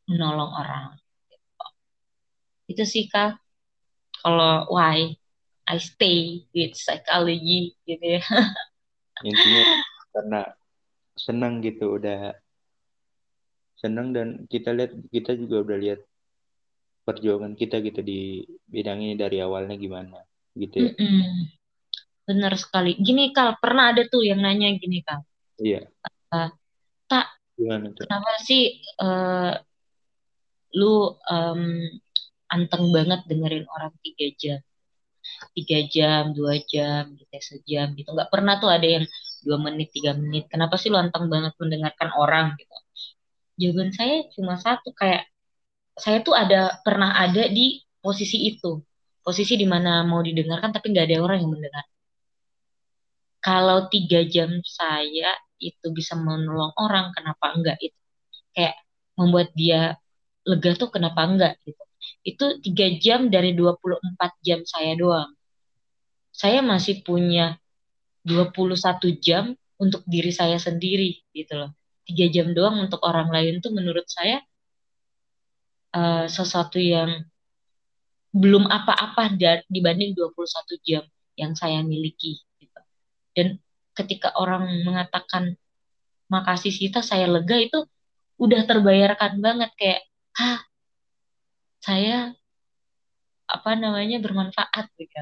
menolong 0.06 0.52
orang 0.52 1.00
gitu. 1.32 1.66
itu 2.76 2.84
sih 2.84 3.08
kak. 3.08 3.40
Kalau 4.20 4.68
why 4.70 5.16
I 5.66 5.78
stay 5.80 6.46
with 6.52 6.76
psychology 6.76 7.74
gitu 7.88 8.20
ya. 8.20 8.22
Intinya 9.28 9.64
karena 10.12 10.42
senang 11.16 11.64
gitu 11.64 11.96
udah 11.96 12.36
senang 13.80 14.12
dan 14.12 14.48
kita 14.52 14.76
lihat 14.76 14.92
kita 15.12 15.36
juga 15.40 15.64
udah 15.64 15.78
lihat 15.80 16.00
perjuangan 17.08 17.56
kita 17.56 17.80
gitu 17.84 18.02
di 18.04 18.44
bidang 18.68 19.00
ini 19.00 19.16
dari 19.16 19.40
awalnya 19.40 19.80
gimana 19.80 20.20
gitu 20.56 20.90
ya. 20.90 20.92
Mm 20.96 21.08
-mm. 21.08 21.34
Benar 22.26 22.54
sekali. 22.58 22.98
Gini 22.98 23.30
Kal, 23.30 23.62
pernah 23.62 23.94
ada 23.94 24.02
tuh 24.10 24.26
yang 24.26 24.42
nanya 24.42 24.74
gini 24.74 25.06
Kal. 25.06 25.22
Iya. 25.62 25.86
Uh, 26.34 26.50
tak. 27.06 27.38
Gimana 27.54 27.94
tuh? 27.94 28.10
Kenapa 28.10 28.32
sih 28.42 28.82
uh, 28.98 29.54
lu 30.74 31.14
um, 31.14 31.62
anteng 32.50 32.90
banget 32.90 33.22
dengerin 33.30 33.70
orang 33.70 33.94
tiga 34.02 34.28
jam? 34.36 34.60
tiga 35.58 35.80
jam 35.90 36.32
dua 36.38 36.62
jam 36.64 37.18
gitu 37.18 37.38
sejam 37.42 37.98
gitu 37.98 38.10
nggak 38.14 38.30
pernah 38.30 38.62
tuh 38.62 38.70
ada 38.70 38.86
yang 38.86 39.06
dua 39.46 39.58
menit 39.62 39.94
tiga 39.96 40.12
menit. 40.18 40.50
Kenapa 40.50 40.76
sih 40.82 40.90
lontong 40.90 41.30
banget 41.30 41.54
mendengarkan 41.62 42.10
orang 42.18 42.58
gitu? 42.58 42.76
Jawaban 43.62 43.90
saya 43.96 44.26
cuma 44.36 44.60
satu 44.60 44.92
kayak 44.92 45.30
saya 45.96 46.20
tuh 46.26 46.36
ada 46.36 46.82
pernah 46.84 47.16
ada 47.16 47.48
di 47.48 47.80
posisi 48.04 48.52
itu. 48.52 48.82
Posisi 49.26 49.54
di 49.58 49.66
mana 49.70 50.04
mau 50.06 50.22
didengarkan 50.22 50.70
tapi 50.76 50.92
nggak 50.92 51.06
ada 51.08 51.18
orang 51.24 51.38
yang 51.42 51.52
mendengar. 51.56 51.86
Kalau 53.46 53.88
tiga 53.94 54.26
jam 54.26 54.50
saya 54.66 55.32
itu 55.62 55.88
bisa 55.94 56.18
menolong 56.18 56.74
orang 56.82 57.14
kenapa 57.16 57.46
enggak 57.56 57.78
itu 57.80 58.00
kayak 58.58 58.76
membuat 59.16 59.54
dia 59.56 59.96
lega 60.46 60.72
tuh 60.78 60.90
kenapa 60.94 61.22
enggak 61.26 61.54
gitu? 61.64 61.84
Itu 62.26 62.46
tiga 62.62 62.86
jam 63.02 63.30
dari 63.34 63.54
24 63.58 64.34
jam 64.46 64.62
saya 64.66 64.94
doang. 64.98 65.32
Saya 66.36 66.60
masih 66.62 67.02
punya 67.06 67.58
21 68.26 69.22
jam 69.22 69.54
untuk 69.78 70.02
diri 70.10 70.34
saya 70.34 70.58
sendiri 70.58 71.22
gitu 71.32 71.54
loh. 71.56 71.72
Tiga 72.06 72.26
jam 72.30 72.54
doang 72.58 72.86
untuk 72.86 73.02
orang 73.06 73.30
lain 73.30 73.62
tuh 73.62 73.74
menurut 73.74 74.06
saya 74.10 74.42
uh, 75.94 76.26
sesuatu 76.26 76.78
yang 76.82 77.26
belum 78.36 78.68
apa-apa 78.68 79.38
dibanding 79.72 80.12
21 80.18 80.36
jam 80.84 81.04
yang 81.40 81.56
saya 81.56 81.80
miliki 81.86 82.42
gitu. 82.60 82.82
Dan 83.32 83.62
ketika 83.96 84.36
orang 84.36 84.68
mengatakan 84.84 85.56
makasih 86.28 86.74
Sita 86.74 87.00
saya 87.00 87.30
lega 87.32 87.56
itu 87.56 87.86
udah 88.36 88.68
terbayarkan 88.68 89.40
banget 89.40 89.72
kayak 89.80 90.02
ah 90.36 90.60
saya 91.80 92.36
apa 93.48 93.72
namanya 93.78 94.20
bermanfaat 94.20 94.92
gitu 95.00 95.16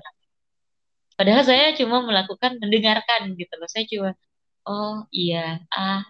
padahal 1.18 1.44
saya 1.46 1.66
cuma 1.78 2.02
melakukan 2.04 2.58
mendengarkan 2.62 3.34
gitu 3.38 3.54
loh. 3.60 3.70
Saya 3.70 3.86
cuma 3.90 4.10
oh 4.68 5.06
iya 5.14 5.62
ah 5.74 6.04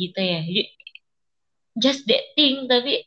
gitu 0.00 0.20
ya. 0.20 0.40
Just 1.78 2.04
that 2.10 2.34
thing 2.34 2.66
tapi 2.66 3.06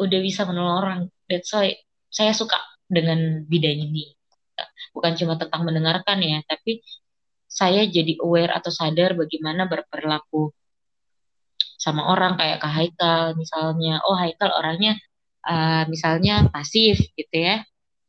udah 0.00 0.20
bisa 0.22 0.42
menolong 0.48 0.76
orang. 0.82 1.00
That's 1.30 1.50
why 1.54 1.76
saya 2.10 2.32
suka 2.34 2.58
dengan 2.88 3.44
bidang 3.46 3.78
ini. 3.90 4.14
Bukan 4.94 5.12
cuma 5.18 5.34
tentang 5.40 5.66
mendengarkan 5.66 6.18
ya 6.22 6.40
tapi 6.46 6.82
saya 7.50 7.86
jadi 7.86 8.18
aware 8.18 8.50
atau 8.50 8.70
sadar 8.74 9.14
bagaimana 9.14 9.66
berperilaku 9.70 10.50
sama 11.78 12.10
orang. 12.10 12.34
Kayak 12.40 12.58
Kak 12.62 12.72
Haikal 12.72 13.24
misalnya. 13.38 14.02
Oh 14.06 14.16
Haikal 14.18 14.50
orangnya 14.54 14.98
uh, 15.46 15.84
misalnya 15.92 16.48
pasif 16.50 16.98
gitu 17.14 17.36
ya 17.36 17.62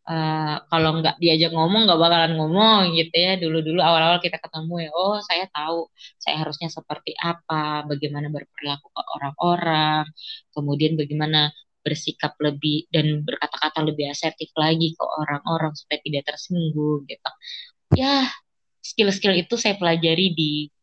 uh, 0.10 0.56
kalau 0.70 0.90
nggak 1.02 1.16
diajak 1.22 1.52
ngomong 1.54 1.86
nggak 1.90 2.00
bakalan 2.00 2.34
ngomong 2.38 2.94
gitu 2.98 3.16
ya 3.16 3.38
dulu-dulu 3.42 3.80
awal-awal 3.82 4.18
kita 4.22 4.38
ketemu 4.42 4.88
ya 4.88 4.90
oh 4.94 5.18
saya 5.22 5.46
tahu 5.52 5.90
saya 6.22 6.36
harusnya 6.42 6.70
seperti 6.70 7.12
apa 7.18 7.86
bagaimana 7.90 8.30
berperilaku 8.30 8.88
ke 8.90 9.02
orang-orang 9.18 10.06
kemudian 10.54 10.94
bagaimana 10.96 11.52
bersikap 11.86 12.34
lebih 12.42 12.90
dan 12.90 13.22
berkata-kata 13.22 13.86
lebih 13.86 14.10
asertif 14.10 14.50
lagi 14.58 14.98
ke 14.98 15.06
orang-orang 15.06 15.70
supaya 15.78 16.02
tidak 16.02 16.26
tersinggung 16.26 17.06
gitu. 17.06 17.32
Ya, 17.94 18.26
skill-skill 18.82 19.38
itu 19.38 19.54
saya 19.54 19.78
pelajari 19.78 20.34
di 20.34 20.74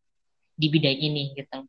di 0.54 0.66
bidang 0.70 0.98
ini 1.02 1.34
gitu. 1.34 1.66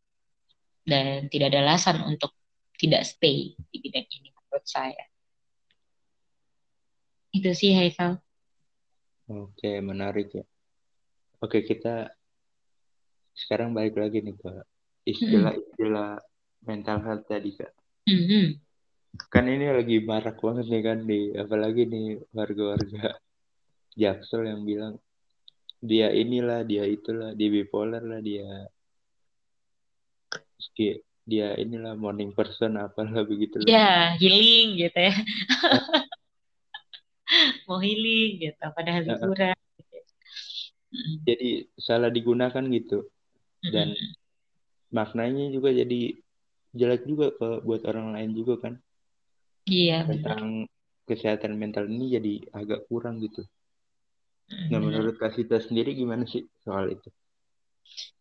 Dan 0.85 1.33
tidak 1.33 1.49
ada 1.49 1.65
alasan 1.65 2.05
untuk 2.05 2.29
tidak 2.77 3.09
stay 3.09 3.57
di 3.57 3.77
bidang 3.81 4.05
ini 4.05 4.29
menurut 4.29 4.65
saya. 4.69 5.01
Itu 7.33 7.51
sih 7.57 7.73
Haikal. 7.73 8.21
Oke, 9.27 9.81
menarik 9.81 10.29
ya. 10.31 10.45
Oke, 11.41 11.65
kita 11.65 12.13
sekarang 13.33 13.73
balik 13.73 13.97
lagi 13.97 14.21
nih 14.21 14.37
ke 14.37 14.53
istilah-istilah 15.09 16.21
mental 16.63 16.97
health 17.01 17.25
tadi 17.25 17.51
kak. 17.57 17.73
Mm 18.05 18.23
-hmm 18.29 18.47
kan 19.29 19.45
ini 19.45 19.69
lagi 19.69 20.01
marak 20.01 20.41
banget 20.41 20.65
nih 20.73 20.81
kan 20.81 20.99
di 21.05 21.19
apalagi 21.37 21.85
nih 21.85 22.17
warga-warga 22.33 23.13
Jaksel 23.99 24.49
yang 24.49 24.65
bilang 24.65 24.97
dia 25.83 26.09
inilah 26.09 26.65
dia 26.65 26.87
itulah 26.89 27.37
dia 27.37 27.49
bipolar 27.53 28.01
lah 28.01 28.21
dia 28.23 28.65
dia 31.23 31.53
inilah 31.61 31.93
morning 31.93 32.33
person 32.33 32.73
apalah 32.81 33.21
begitu 33.21 33.61
ya 33.69 34.17
healing 34.17 34.81
gitu 34.81 34.97
ya 34.97 35.13
mau 37.69 37.79
healing 37.81 38.31
gitu 38.41 38.63
padahal 38.73 39.01
liburan 39.05 39.57
gitu. 39.79 39.97
jadi 41.25 41.49
salah 41.79 42.09
digunakan 42.13 42.63
gitu 42.69 43.07
dan 43.63 43.95
maknanya 44.93 45.49
juga 45.49 45.73
jadi 45.73 46.19
jelek 46.73 47.03
juga 47.09 47.33
ke 47.33 47.47
buat 47.65 47.81
orang 47.89 48.13
lain 48.17 48.31
juga 48.37 48.55
kan 48.61 48.73
Iya. 49.63 50.03
Tentang 50.07 50.67
benar. 50.67 50.71
kesehatan 51.07 51.55
mental 51.59 51.87
ini 51.87 52.15
jadi 52.15 52.33
agak 52.55 52.87
kurang 52.87 53.19
gitu. 53.23 53.43
Nah, 54.71 54.79
menurut 54.79 55.15
Kasita 55.19 55.59
sendiri 55.59 55.95
gimana 55.95 56.27
sih 56.27 56.43
soal 56.63 56.91
itu? 56.91 57.09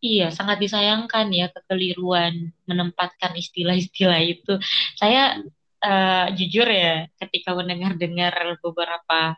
Iya, 0.03 0.31
sangat 0.35 0.59
disayangkan 0.59 1.31
ya 1.31 1.47
kekeliruan 1.51 2.51
menempatkan 2.67 3.31
istilah-istilah 3.39 4.19
itu. 4.23 4.59
Saya 4.99 5.39
uh, 5.83 6.27
jujur 6.33 6.67
ya, 6.67 7.05
ketika 7.19 7.53
mendengar-dengar 7.53 8.33
beberapa 8.63 9.35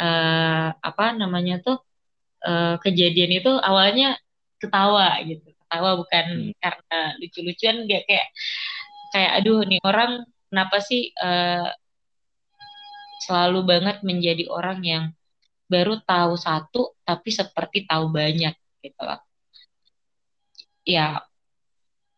uh, 0.00 0.68
apa 0.78 1.04
namanya 1.18 1.60
tuh 1.60 1.82
uh, 2.46 2.78
kejadian 2.80 3.42
itu 3.42 3.52
awalnya 3.60 4.16
ketawa 4.62 5.18
gitu, 5.26 5.50
ketawa 5.66 5.98
bukan 6.00 6.26
hmm. 6.50 6.56
karena 6.62 6.98
lucu-lucuan, 7.20 7.76
gak 7.90 8.02
kayak 8.08 8.28
kayak 9.10 9.32
aduh 9.42 9.60
nih 9.66 9.80
orang 9.82 10.22
kenapa 10.48 10.76
sih 10.82 11.10
uh, 11.18 11.68
selalu 13.26 13.60
banget 13.66 13.96
menjadi 14.06 14.48
orang 14.48 14.80
yang 14.82 15.04
baru 15.70 16.02
tahu 16.02 16.34
satu 16.34 16.98
tapi 17.06 17.30
seperti 17.30 17.86
tahu 17.86 18.10
banyak 18.10 18.54
gitu 18.82 19.02
lah. 19.06 19.22
Ya 20.82 21.22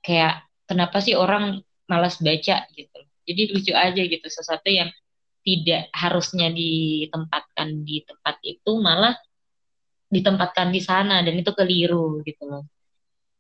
kayak 0.01 0.49
kenapa 0.65 1.05
sih 1.05 1.15
orang 1.19 1.61
malas 1.91 2.17
baca 2.23 2.65
gitu. 2.73 2.92
Jadi 3.23 3.43
lucu 3.55 3.73
aja 3.75 4.03
gitu 4.03 4.27
sesuatu 4.27 4.69
yang 4.69 4.91
tidak 5.43 5.91
harusnya 5.91 6.55
ditempatkan 6.55 7.83
di 7.83 8.07
tempat 8.07 8.39
itu 8.47 8.73
malah 8.79 9.15
ditempatkan 10.13 10.71
di 10.71 10.81
sana 10.85 11.25
dan 11.27 11.35
itu 11.35 11.51
keliru 11.51 12.23
gitu 12.23 12.47
loh. 12.47 12.65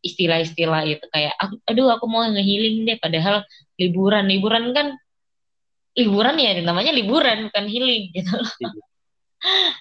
Istilah-istilah 0.02 0.82
itu 0.88 1.06
kayak 1.12 1.38
aduh 1.68 1.94
aku 1.94 2.10
mau 2.10 2.26
ngehealing 2.26 2.88
deh 2.88 2.98
padahal 2.98 3.46
liburan. 3.78 4.26
Liburan 4.26 4.74
kan 4.74 4.98
liburan 5.94 6.36
ya 6.40 6.58
namanya 6.64 6.90
liburan 6.90 7.52
bukan 7.52 7.66
healing 7.70 8.10
gitu 8.10 8.32
loh. 8.34 8.52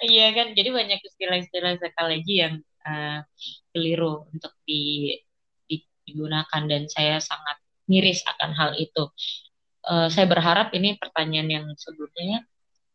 Iya. 0.03 0.29
Kan? 0.37 0.53
Jadi 0.53 0.69
banyak 0.69 0.99
istilah-istilah 1.01 1.81
psikologi 1.81 2.43
yang 2.43 2.61
uh, 2.85 3.25
keliru 3.73 4.29
untuk 4.29 4.53
di, 4.67 5.15
di, 5.65 5.81
digunakan 6.05 6.61
dan 6.69 6.85
saya 6.85 7.17
sangat 7.17 7.57
miris 7.89 8.21
akan 8.27 8.51
hal 8.53 8.71
itu 8.77 9.09
uh, 9.91 10.07
saya 10.07 10.25
berharap 10.31 10.71
ini 10.71 10.95
pertanyaan 10.95 11.49
yang 11.51 11.65
sebelumnya 11.75 12.47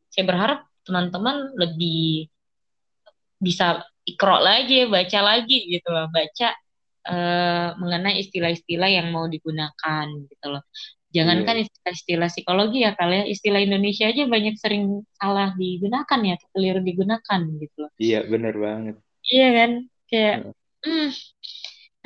saya 0.09 0.25
berharap 0.25 0.65
teman-teman 0.89 1.53
lebih 1.61 2.33
bisa 3.37 3.85
ikro 4.09 4.41
lagi 4.41 4.89
baca 4.89 5.21
lagi 5.21 5.69
gitu 5.69 5.93
loh 5.93 6.09
baca 6.09 6.57
uh, 7.05 7.69
mengenai 7.77 8.23
istilah-istilah 8.25 8.89
yang 8.89 9.13
mau 9.13 9.29
digunakan 9.29 10.07
gitu 10.09 10.47
loh. 10.49 10.65
Jangankan 11.15 11.63
yeah. 11.63 11.65
istilah-istilah 11.65 12.29
psikologi 12.29 12.79
ya 12.85 12.93
kalian 12.93 13.25
ya, 13.25 13.33
istilah 13.33 13.61
Indonesia 13.63 14.05
aja 14.11 14.29
banyak 14.29 14.55
sering 14.61 15.07
salah 15.17 15.55
digunakan 15.57 16.19
ya, 16.21 16.35
keliru 16.53 16.81
digunakan 16.83 17.41
gitu 17.57 17.77
loh. 17.79 17.91
Iya, 17.97 18.21
yeah, 18.21 18.23
benar 18.29 18.55
banget. 18.59 18.95
Iya 19.25 19.49
kan? 19.55 19.71
Kayak 20.07 20.35
yeah. 20.37 20.85
hmm, 20.85 21.09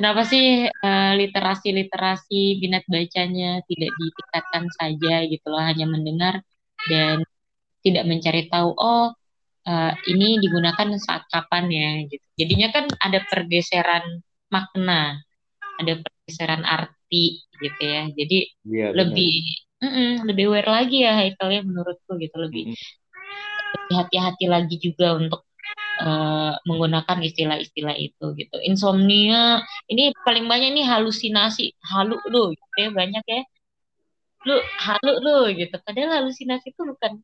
kenapa 0.01 0.25
sih 0.25 0.65
uh, 0.65 1.13
literasi-literasi 1.13 2.57
minat 2.57 2.89
bacanya 2.89 3.61
tidak 3.69 3.93
ditingkatkan 4.01 4.65
saja 4.73 5.29
gitu 5.29 5.47
loh, 5.53 5.61
hanya 5.61 5.85
mendengar 5.85 6.41
dan 6.89 7.21
tidak 7.85 8.09
mencari 8.09 8.49
tahu 8.49 8.73
oh 8.81 9.13
uh, 9.69 9.93
ini 10.09 10.41
digunakan 10.41 10.97
saat 10.97 11.29
kapan 11.29 11.69
ya 11.69 11.91
gitu. 12.09 12.25
Jadinya 12.41 12.73
kan 12.73 12.89
ada 12.97 13.21
pergeseran 13.29 14.25
makna, 14.49 15.21
ada 15.77 16.01
pergeseran 16.01 16.65
arti 16.65 17.45
gitu 17.61 17.83
ya. 17.85 18.09
Jadi 18.09 18.39
ya, 18.73 18.97
lebih 18.97 19.45
mm 19.85 19.91
-mm, 19.93 20.11
lebih 20.33 20.49
aware 20.49 20.71
lagi 20.81 21.05
ya 21.05 21.13
Haikal 21.13 21.53
ya 21.53 21.61
menurutku 21.61 22.17
gitu 22.17 22.41
lebih 22.41 22.73
mm. 22.73 23.93
hati-hati 24.01 24.49
lagi 24.49 24.81
juga 24.81 25.13
untuk 25.21 25.45
uh, 26.01 26.53
menggunakan 26.69 27.19
istilah-istilah 27.29 27.97
itu 27.97 28.25
gitu. 28.41 28.57
Insomnia 28.65 29.63
ini 29.93 30.13
paling 30.27 30.47
banyak 30.51 30.69
ini 30.75 30.83
halusinasi, 30.87 31.77
halu 31.93 32.17
lu 32.33 32.53
gitu 32.57 32.77
ya 32.81 32.89
banyak 32.91 33.25
ya. 33.29 33.43
Lu 34.49 34.57
halu 34.85 35.13
lu 35.25 35.37
gitu. 35.61 35.77
Padahal 35.85 36.11
halusinasi 36.25 36.73
itu 36.73 36.83
bukan 36.91 37.21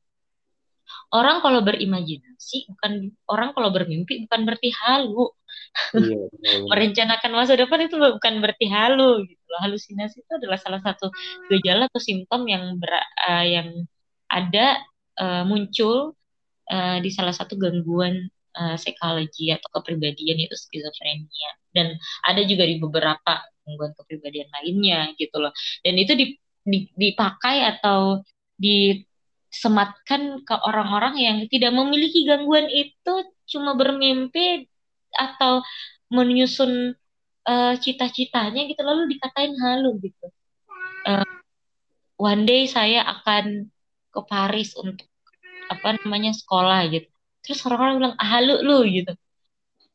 orang 1.14 1.42
kalau 1.42 1.60
berimajinasi 1.62 2.70
bukan 2.70 3.10
orang 3.30 3.50
kalau 3.54 3.70
bermimpi 3.74 4.26
bukan 4.26 4.40
berarti 4.46 4.70
halu 4.74 5.30
iya, 5.98 6.18
merencanakan 6.70 7.30
masa 7.34 7.58
depan 7.58 7.86
itu 7.86 7.96
bukan 7.98 8.34
berarti 8.42 8.66
halu 8.70 9.26
gitu 9.26 9.44
loh 9.50 9.60
halusinasi 9.66 10.22
itu 10.22 10.32
adalah 10.34 10.58
salah 10.58 10.80
satu 10.82 11.10
gejala 11.50 11.90
atau 11.90 12.00
simptom 12.02 12.46
yang 12.46 12.78
ber, 12.78 12.90
uh, 13.26 13.44
yang 13.46 13.86
ada 14.26 14.82
uh, 15.18 15.42
muncul 15.46 16.14
uh, 16.70 16.98
di 17.02 17.10
salah 17.14 17.34
satu 17.34 17.54
gangguan 17.58 18.26
uh, 18.56 18.76
psikologi 18.80 19.52
atau 19.52 19.68
kepribadian 19.80 20.40
itu 20.40 20.56
skizofrenia 20.56 21.50
dan 21.76 21.94
ada 22.24 22.42
juga 22.48 22.64
di 22.64 22.80
beberapa 22.80 23.44
gangguan 23.62 23.92
kepribadian 23.94 24.48
lainnya 24.50 25.12
gitu 25.20 25.36
loh 25.38 25.52
dan 25.84 25.94
itu 26.00 26.12
dipakai 26.96 27.62
atau 27.76 28.24
di 28.56 29.04
sematkan 29.52 30.42
ke 30.42 30.54
orang-orang 30.66 31.14
yang 31.16 31.36
tidak 31.48 31.72
memiliki 31.72 32.26
gangguan 32.28 32.68
itu 32.68 33.14
cuma 33.48 33.72
bermimpi 33.78 34.66
atau 35.16 35.64
menyusun 36.12 36.92
uh, 37.48 37.74
cita-citanya 37.80 38.68
gitu 38.68 38.82
lalu 38.84 39.16
dikatain 39.16 39.54
halu 39.56 39.96
gitu. 40.02 40.26
Uh, 41.06 41.24
one 42.18 42.44
day 42.44 42.66
saya 42.68 43.06
akan 43.06 43.70
ke 44.12 44.20
Paris 44.28 44.76
untuk 44.76 45.08
apa 45.72 45.96
namanya 46.02 46.36
sekolah 46.36 46.84
gitu. 46.92 47.08
Terus 47.46 47.62
orang-orang 47.62 47.94
bilang 48.02 48.14
halu 48.18 48.58
lu 48.66 48.78
gitu. 48.90 49.14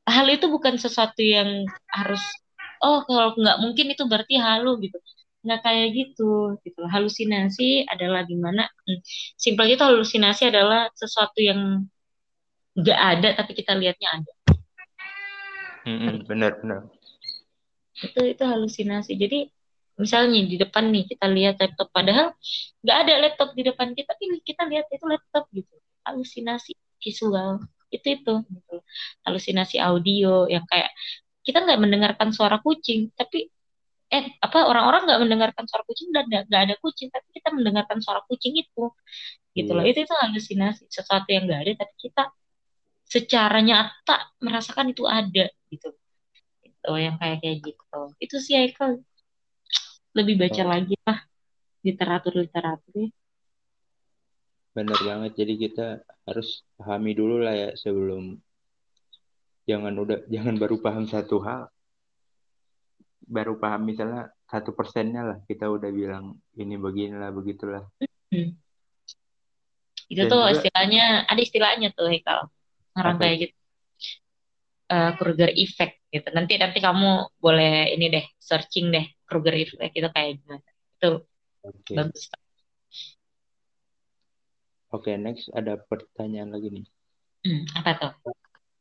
Halu 0.07 0.39
itu 0.39 0.47
bukan 0.47 0.79
sesuatu 0.79 1.19
yang 1.19 1.67
harus 1.91 2.23
oh 2.79 3.03
kalau 3.03 3.35
nggak 3.35 3.57
mungkin 3.59 3.91
itu 3.91 4.03
berarti 4.07 4.39
halu 4.39 4.79
gitu. 4.79 4.95
Nggak 5.43 5.59
kayak 5.67 5.87
gitu 5.91 6.55
gitu 6.63 6.81
halusinasi 6.87 7.83
adalah 7.91 8.23
gimana 8.23 8.69
hmm, 8.87 8.99
simpel 9.35 9.67
itu 9.67 9.83
halusinasi 9.83 10.47
adalah 10.53 10.87
sesuatu 10.95 11.41
yang 11.43 11.83
nggak 12.77 12.99
ada 12.99 13.29
tapi 13.35 13.51
kita 13.51 13.75
lihatnya 13.75 14.09
ada. 14.15 14.33
Hmm, 15.83 16.23
benar 16.23 16.61
benar. 16.63 16.87
Itu 17.99 18.21
itu 18.23 18.43
halusinasi. 18.47 19.17
Jadi 19.19 19.49
misalnya 19.99 20.39
di 20.47 20.55
depan 20.55 20.87
nih 20.87 21.03
kita 21.09 21.27
lihat 21.27 21.59
laptop 21.59 21.91
padahal 21.91 22.33
nggak 22.81 22.97
ada 23.05 23.13
laptop 23.27 23.49
di 23.53 23.61
depan 23.67 23.91
kita 23.93 24.15
tapi 24.15 24.39
kita 24.41 24.63
lihat 24.71 24.87
itu 24.87 25.05
laptop 25.05 25.45
gitu. 25.51 25.75
Halusinasi 26.07 26.73
visual 27.01 27.59
itu 27.91 28.07
itu. 28.17 28.33
Gitu. 28.47 28.75
halusinasi 29.27 29.77
audio 29.83 30.47
yang 30.47 30.63
kayak 30.65 30.89
kita 31.43 31.57
nggak 31.65 31.79
mendengarkan 31.81 32.29
suara 32.31 32.57
kucing 32.63 33.11
tapi 33.17 33.49
eh 34.11 34.25
apa 34.43 34.67
orang-orang 34.67 35.07
nggak 35.07 35.21
mendengarkan 35.23 35.65
suara 35.67 35.83
kucing 35.87 36.11
dan 36.11 36.27
nggak 36.27 36.61
ada 36.67 36.75
kucing 36.83 37.07
tapi 37.07 37.27
kita 37.31 37.49
mendengarkan 37.55 37.99
suara 38.03 38.21
kucing 38.27 38.53
itu. 38.59 38.91
Gitu 39.51 39.71
loh. 39.75 39.83
Iya. 39.83 39.91
itu 39.95 39.99
itu 40.07 40.13
halusinasi. 40.15 40.83
Sesuatu 40.91 41.27
yang 41.31 41.47
nggak 41.47 41.61
ada 41.67 41.71
tapi 41.83 41.95
kita 41.99 42.23
secara 43.07 43.59
nyata 43.59 44.17
merasakan 44.43 44.91
itu 44.95 45.03
ada 45.07 45.45
gitu. 45.71 45.89
Itu 46.63 46.91
yang 46.95 47.15
kayak 47.19 47.43
kayak 47.43 47.57
gitu. 47.63 48.01
Itu 48.19 48.35
sih 48.43 48.55
Michael 48.59 49.03
lebih 50.15 50.35
baca 50.39 50.63
oh. 50.63 50.67
lagi 50.67 50.95
lah. 51.07 51.19
Literatur 51.81 52.33
literatur 52.37 52.93
ya 52.93 53.09
benar 54.71 54.99
banget. 55.03 55.31
Jadi 55.35 55.53
kita 55.67 55.87
harus 56.27 56.63
pahami 56.79 57.11
dulu 57.15 57.43
lah 57.43 57.55
ya 57.55 57.69
sebelum 57.75 58.39
jangan 59.67 59.93
udah 59.95 60.19
jangan 60.33 60.55
baru 60.57 60.79
paham 60.79 61.05
satu 61.07 61.39
hal. 61.43 61.67
Baru 63.31 63.55
paham 63.61 63.87
misalnya 63.87 64.31
satu 64.47 64.75
persennya 64.75 65.23
lah. 65.23 65.37
Kita 65.47 65.67
udah 65.71 65.91
bilang 65.91 66.39
ini 66.59 66.75
beginilah 66.75 67.31
begitulah. 67.31 67.87
Hmm. 68.31 68.55
itu 70.11 70.27
Dan 70.27 70.31
tuh 70.31 70.43
juga, 70.43 70.51
istilahnya 70.59 71.23
ada 71.23 71.39
istilahnya 71.39 71.87
tuh 71.95 72.11
Hekal 72.11 72.51
orang 72.99 73.15
kayak 73.15 73.37
gitu. 73.47 73.55
Uh, 74.91 75.11
Kruger 75.15 75.47
effect 75.55 76.03
gitu. 76.11 76.27
Nanti 76.35 76.59
nanti 76.59 76.83
kamu 76.83 77.39
boleh 77.39 77.95
ini 77.95 78.11
deh 78.11 78.25
searching 78.35 78.91
deh 78.91 79.07
Kruger 79.23 79.55
effect 79.55 79.95
itu 79.95 80.09
kayak 80.11 80.43
gimana. 80.43 80.67
Itu 80.99 81.23
okay. 81.63 81.95
bagus 81.95 82.27
Oke, 84.91 85.11
okay, 85.11 85.15
next 85.15 85.47
ada 85.55 85.79
pertanyaan 85.79 86.51
lagi 86.51 86.67
nih. 86.67 86.85
Hmm, 87.47 87.63
apa 87.79 87.91
tuh? 87.95 88.11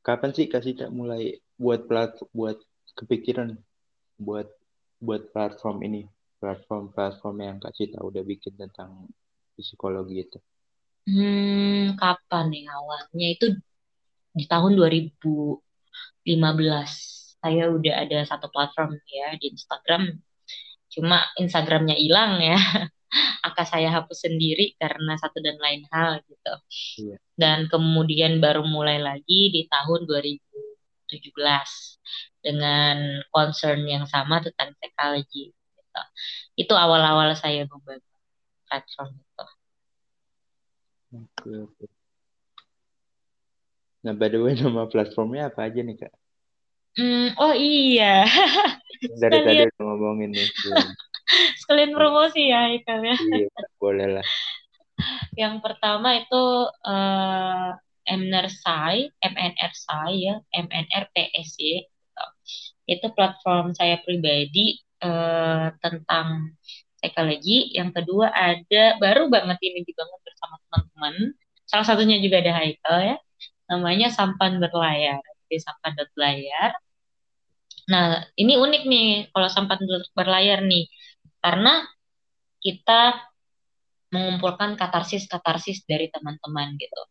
Kapan 0.03 0.35
sih 0.35 0.51
kasih 0.51 0.75
tak 0.75 0.91
mulai 0.91 1.39
buat 1.55 1.87
plat 1.87 2.19
buat 2.35 2.59
kepikiran 2.99 3.55
buat 4.19 4.51
buat 4.99 5.31
platform 5.33 5.87
ini, 5.87 6.11
platform-platform 6.43 7.37
yang 7.41 7.57
Kak 7.63 7.73
Cita 7.73 8.03
udah 8.03 8.27
bikin 8.27 8.59
tentang 8.59 9.07
psikologi 9.55 10.27
itu? 10.27 10.39
Hmm, 11.09 11.97
kapan 11.97 12.53
nih 12.53 12.69
awalnya 12.69 13.29
itu 13.33 13.47
di 14.35 14.45
tahun 14.51 14.77
2015 14.77 16.91
saya 17.41 17.73
udah 17.73 17.95
ada 18.05 18.19
satu 18.29 18.53
platform 18.53 19.01
ya 19.09 19.33
di 19.41 19.57
Instagram 19.57 20.21
cuma 20.91 21.23
Instagramnya 21.41 21.97
hilang 21.97 22.43
ya 22.43 22.59
akan 23.43 23.67
saya 23.67 23.89
hapus 23.91 24.29
sendiri 24.31 24.79
karena 24.79 25.19
satu 25.19 25.43
dan 25.43 25.59
lain 25.59 25.83
hal 25.91 26.23
gitu. 26.25 26.55
Iya. 27.07 27.17
Dan 27.35 27.67
kemudian 27.67 28.39
baru 28.39 28.63
mulai 28.63 29.03
lagi 29.03 29.51
di 29.51 29.67
tahun 29.67 30.07
2017 30.07 31.11
dengan 32.41 33.21
concern 33.35 33.83
yang 33.85 34.07
sama 34.07 34.39
tentang 34.41 34.77
teknologi. 34.79 35.51
Gitu. 35.51 36.03
Itu 36.67 36.75
awal-awal 36.79 37.35
saya 37.35 37.67
membangun 37.67 38.05
platform 38.71 39.11
itu. 39.19 39.47
Oke, 41.11 41.51
oke. 41.67 41.85
Nah, 44.01 44.15
by 44.17 44.33
the 44.33 44.39
way, 44.41 44.55
nama 44.57 44.87
platformnya 44.89 45.53
apa 45.53 45.69
aja 45.69 45.83
nih, 45.83 45.97
Kak? 45.99 46.15
Mm, 46.97 47.29
oh 47.37 47.55
iya. 47.55 48.25
Dari 49.21 49.39
tadi 49.45 49.63
udah 49.67 49.83
ngomongin 49.83 50.31
nih. 50.33 50.47
sekalian 51.65 51.93
promosi 51.95 52.51
ya 52.51 52.71
Ikal 52.71 53.01
ya. 53.05 53.17
Iya, 53.17 53.49
boleh 53.79 54.09
lah. 54.19 54.27
Yang 55.39 55.55
pertama 55.65 56.21
itu 56.21 56.45
uh, 56.85 57.71
MNRSI, 58.05 59.15
MNRSI 59.23 60.11
ya, 60.19 60.35
MNRPSY. 60.53 61.89
Itu 62.91 63.07
platform 63.15 63.73
saya 63.73 64.03
pribadi 64.03 64.83
uh, 65.01 65.73
tentang 65.79 66.59
psikologi. 66.99 67.73
Yang 67.73 68.03
kedua 68.03 68.29
ada 68.35 68.99
baru 69.01 69.31
banget 69.33 69.59
ini 69.65 69.87
dibangun 69.87 70.21
bersama 70.27 70.55
teman-teman. 70.69 71.15
Salah 71.65 71.87
satunya 71.87 72.19
juga 72.19 72.43
ada 72.43 72.53
Haikal 72.61 72.99
ya. 73.15 73.17
Namanya 73.71 74.11
Sampan 74.11 74.59
Berlayar. 74.59 75.23
Jadi 75.47 75.57
Sampan 75.63 75.95
Berlayar. 75.95 76.71
Nah, 77.91 78.23
ini 78.39 78.55
unik 78.59 78.83
nih 78.87 79.09
kalau 79.33 79.49
Sampan 79.49 79.81
Berlayar 80.15 80.67
nih 80.67 80.91
karena 81.41 81.85
kita 82.61 83.31
mengumpulkan 84.11 84.75
katarsis-katarsis 84.77 85.87
dari 85.87 86.11
teman-teman 86.11 86.77
gitu. 86.77 87.03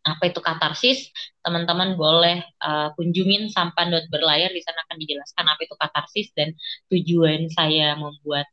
Apa 0.00 0.32
itu 0.32 0.40
katarsis? 0.40 1.12
Teman-teman 1.44 1.94
boleh 1.94 2.40
uh, 2.64 2.90
kunjungin 2.96 3.52
sampan 3.52 3.92
berlayar 4.08 4.48
di 4.48 4.64
sana 4.64 4.80
akan 4.88 4.96
dijelaskan 4.96 5.44
apa 5.44 5.60
itu 5.60 5.76
katarsis 5.76 6.28
dan 6.32 6.56
tujuan 6.88 7.52
saya 7.52 7.94
membuat 8.00 8.48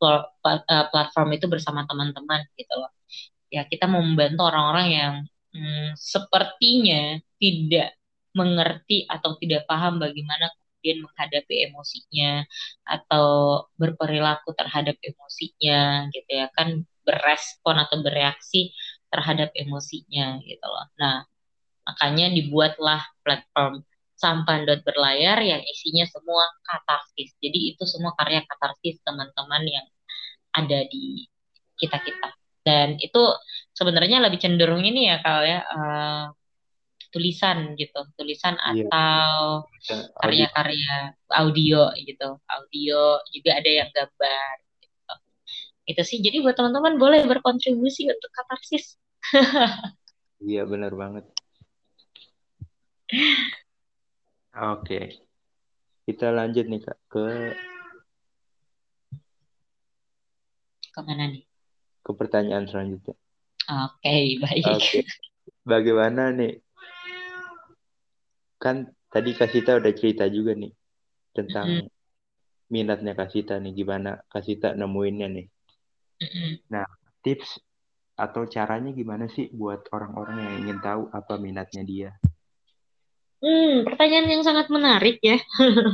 eh, 0.00 0.86
platform 0.92 1.28
itu 1.36 1.48
bersama 1.48 1.88
teman-teman 1.88 2.44
gitu 2.56 2.74
loh. 2.76 2.92
Ya 3.48 3.64
kita 3.64 3.88
mau 3.88 4.04
membantu 4.04 4.44
orang-orang 4.44 4.86
yang 4.92 5.14
hmm, 5.56 5.96
sepertinya 5.96 7.18
tidak 7.40 7.96
mengerti 8.36 9.08
atau 9.10 9.34
tidak 9.40 9.66
paham 9.66 9.98
bagaimana 9.98 10.52
kemudian 10.80 11.04
menghadapi 11.04 11.54
emosinya 11.68 12.48
atau 12.88 13.28
berperilaku 13.76 14.56
terhadap 14.56 14.96
emosinya 15.04 16.08
gitu 16.08 16.30
ya 16.32 16.48
kan 16.56 16.88
berespon 17.04 17.76
atau 17.84 18.00
bereaksi 18.00 18.72
terhadap 19.12 19.52
emosinya 19.52 20.40
gitu 20.40 20.64
loh. 20.64 20.88
Nah, 20.96 21.28
makanya 21.84 22.32
dibuatlah 22.32 23.04
platform 23.20 23.84
sampan 24.16 24.64
berlayar 24.64 25.36
yang 25.44 25.60
isinya 25.60 26.08
semua 26.08 26.48
katarsis. 26.64 27.36
Jadi 27.44 27.76
itu 27.76 27.84
semua 27.84 28.16
karya 28.16 28.40
katarsis 28.48 28.96
teman-teman 29.04 29.62
yang 29.68 29.86
ada 30.56 30.80
di 30.88 31.28
kita-kita. 31.76 32.32
Dan 32.64 32.96
itu 33.00 33.20
sebenarnya 33.76 34.24
lebih 34.24 34.40
cenderung 34.40 34.80
ini 34.84 35.12
ya 35.12 35.16
kalau 35.20 35.42
ya 35.44 35.60
uh, 35.64 36.24
tulisan 37.10 37.74
gitu, 37.74 38.00
tulisan 38.14 38.54
iya. 38.74 38.86
atau 38.86 39.66
karya-karya 40.22 41.14
audio 41.34 41.90
gitu, 41.98 42.38
audio 42.46 43.18
juga 43.34 43.50
ada 43.58 43.70
yang 43.70 43.90
gambar. 43.90 44.54
Gitu. 44.78 45.14
Itu 45.90 46.02
sih. 46.06 46.18
Jadi 46.22 46.42
buat 46.42 46.54
teman-teman 46.54 46.96
boleh 46.96 47.26
berkontribusi 47.26 48.06
untuk 48.10 48.30
katarsis. 48.30 48.98
iya 50.50 50.62
benar 50.64 50.94
banget. 50.94 51.26
Oke, 54.54 55.26
kita 56.06 56.30
lanjut 56.30 56.66
nih 56.66 56.80
kak 56.82 56.98
ke 57.10 57.26
ke 60.90 61.00
mana 61.06 61.30
nih? 61.30 61.42
Ke 62.02 62.10
pertanyaan 62.14 62.66
selanjutnya. 62.66 63.14
Oke, 63.70 64.02
okay, 64.02 64.24
baik. 64.42 64.64
Oke. 64.66 64.98
Bagaimana 65.62 66.34
nih 66.34 66.58
kan 68.60 68.92
tadi 69.08 69.32
Kasita 69.32 69.80
udah 69.80 69.92
cerita 69.96 70.28
juga 70.28 70.52
nih 70.52 70.70
tentang 71.32 71.66
mm 71.66 71.80
-hmm. 71.88 71.90
minatnya 72.68 73.16
Kasita 73.16 73.56
nih 73.56 73.72
gimana 73.72 74.20
Kasita 74.28 74.76
nemuinnya 74.76 75.28
nih. 75.32 75.46
Mm 76.20 76.28
-hmm. 76.28 76.50
Nah, 76.68 76.84
tips 77.24 77.56
atau 78.20 78.44
caranya 78.44 78.92
gimana 78.92 79.32
sih 79.32 79.48
buat 79.48 79.88
orang-orang 79.96 80.44
yang 80.44 80.54
ingin 80.68 80.78
tahu 80.84 81.08
apa 81.08 81.40
minatnya 81.40 81.82
dia? 81.88 82.10
Hmm, 83.40 83.88
pertanyaan 83.88 84.28
yang 84.28 84.44
sangat 84.44 84.68
menarik 84.68 85.16
ya. 85.24 85.40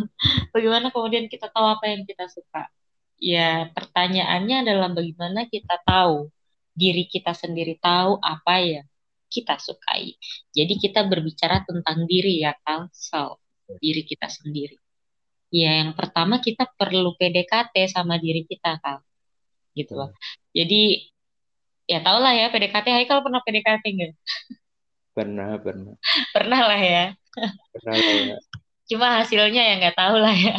bagaimana 0.55 0.91
kemudian 0.91 1.31
kita 1.31 1.47
tahu 1.55 1.63
apa 1.63 1.87
yang 1.87 2.03
kita 2.03 2.27
suka? 2.27 2.67
Ya, 3.23 3.71
pertanyaannya 3.71 4.67
adalah 4.67 4.91
bagaimana 4.91 5.47
kita 5.47 5.79
tahu 5.87 6.27
diri 6.75 7.07
kita 7.07 7.33
sendiri 7.33 7.79
tahu 7.79 8.19
apa 8.21 8.61
ya 8.61 8.83
kita 9.27 9.59
sukai. 9.59 10.15
Jadi 10.55 10.75
kita 10.79 11.05
berbicara 11.07 11.63
tentang 11.67 12.07
diri 12.07 12.43
ya 12.43 12.55
kan, 12.63 12.89
so 12.95 13.43
diri 13.83 14.07
kita 14.07 14.31
sendiri. 14.31 14.79
Ya 15.51 15.83
yang 15.83 15.95
pertama 15.95 16.43
kita 16.43 16.67
perlu 16.75 17.15
PDKT 17.15 17.91
sama 17.91 18.19
diri 18.19 18.43
kita 18.47 18.79
kan, 18.83 18.99
gitu 19.75 19.95
loh. 19.95 20.11
Jadi 20.51 21.11
ya 21.87 22.03
tau 22.03 22.19
lah 22.19 22.35
ya 22.35 22.51
PDKT. 22.51 22.87
Hai 22.91 23.07
kalau 23.07 23.23
pernah 23.23 23.43
PDKT 23.43 23.85
nggak? 23.87 24.13
Pernah, 25.17 25.57
pernah. 25.63 25.95
pernah 26.37 26.61
lah 26.67 26.81
ya. 26.83 27.05
Pernah 27.73 27.95
lah 27.95 28.17
ya. 28.27 28.37
Cuma 28.87 29.07
hasilnya 29.23 29.63
ya 29.63 29.75
nggak 29.83 29.97
tahu 29.97 30.17
lah 30.19 30.35
ya. 30.35 30.57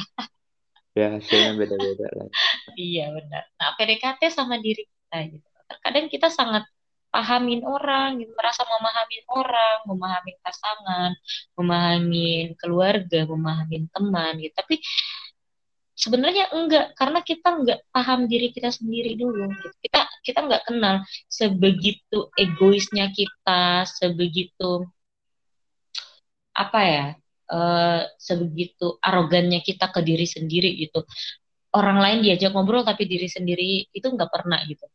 Ya 0.97 1.07
hasilnya 1.13 1.53
beda-beda 1.55 2.07
lah. 2.17 2.29
Iya 2.77 3.09
benar. 3.13 3.43
Nah 3.57 3.69
PDKT 3.77 4.21
sama 4.33 4.57
diri 4.57 4.85
kita 4.85 5.17
gitu. 5.29 5.47
Terkadang 5.67 6.05
kita 6.09 6.27
sangat 6.31 6.63
pahamin 7.13 7.63
orang, 7.63 8.21
gitu. 8.21 8.31
merasa 8.35 8.61
memahami 8.67 9.17
orang, 9.31 9.77
memahami 9.89 10.33
pasangan, 10.43 11.11
memahami 11.57 12.53
keluarga, 12.59 13.25
memahami 13.25 13.87
teman 13.91 14.33
gitu. 14.43 14.53
Tapi 14.53 14.75
sebenarnya 15.97 16.53
enggak 16.53 16.93
karena 16.93 17.19
kita 17.25 17.49
enggak 17.57 17.79
paham 17.89 18.29
diri 18.29 18.53
kita 18.53 18.69
sendiri 18.69 19.17
dulu 19.17 19.49
gitu. 19.49 19.75
kita 19.81 20.05
kita 20.21 20.39
enggak 20.45 20.63
kenal 20.69 20.95
sebegitu 21.25 22.29
egoisnya 22.37 23.09
kita 23.09 23.81
sebegitu 23.89 24.85
apa 26.53 26.79
ya 26.85 27.05
uh, 27.49 28.05
sebegitu 28.21 29.01
arogannya 29.01 29.65
kita 29.65 29.89
ke 29.89 30.05
diri 30.05 30.29
sendiri 30.29 30.69
gitu 30.85 31.01
orang 31.73 31.97
lain 31.97 32.19
diajak 32.21 32.53
ngobrol 32.53 32.85
tapi 32.85 33.09
diri 33.09 33.25
sendiri 33.25 33.89
itu 33.89 34.07
nggak 34.07 34.29
pernah 34.29 34.61
gitu 34.69 34.85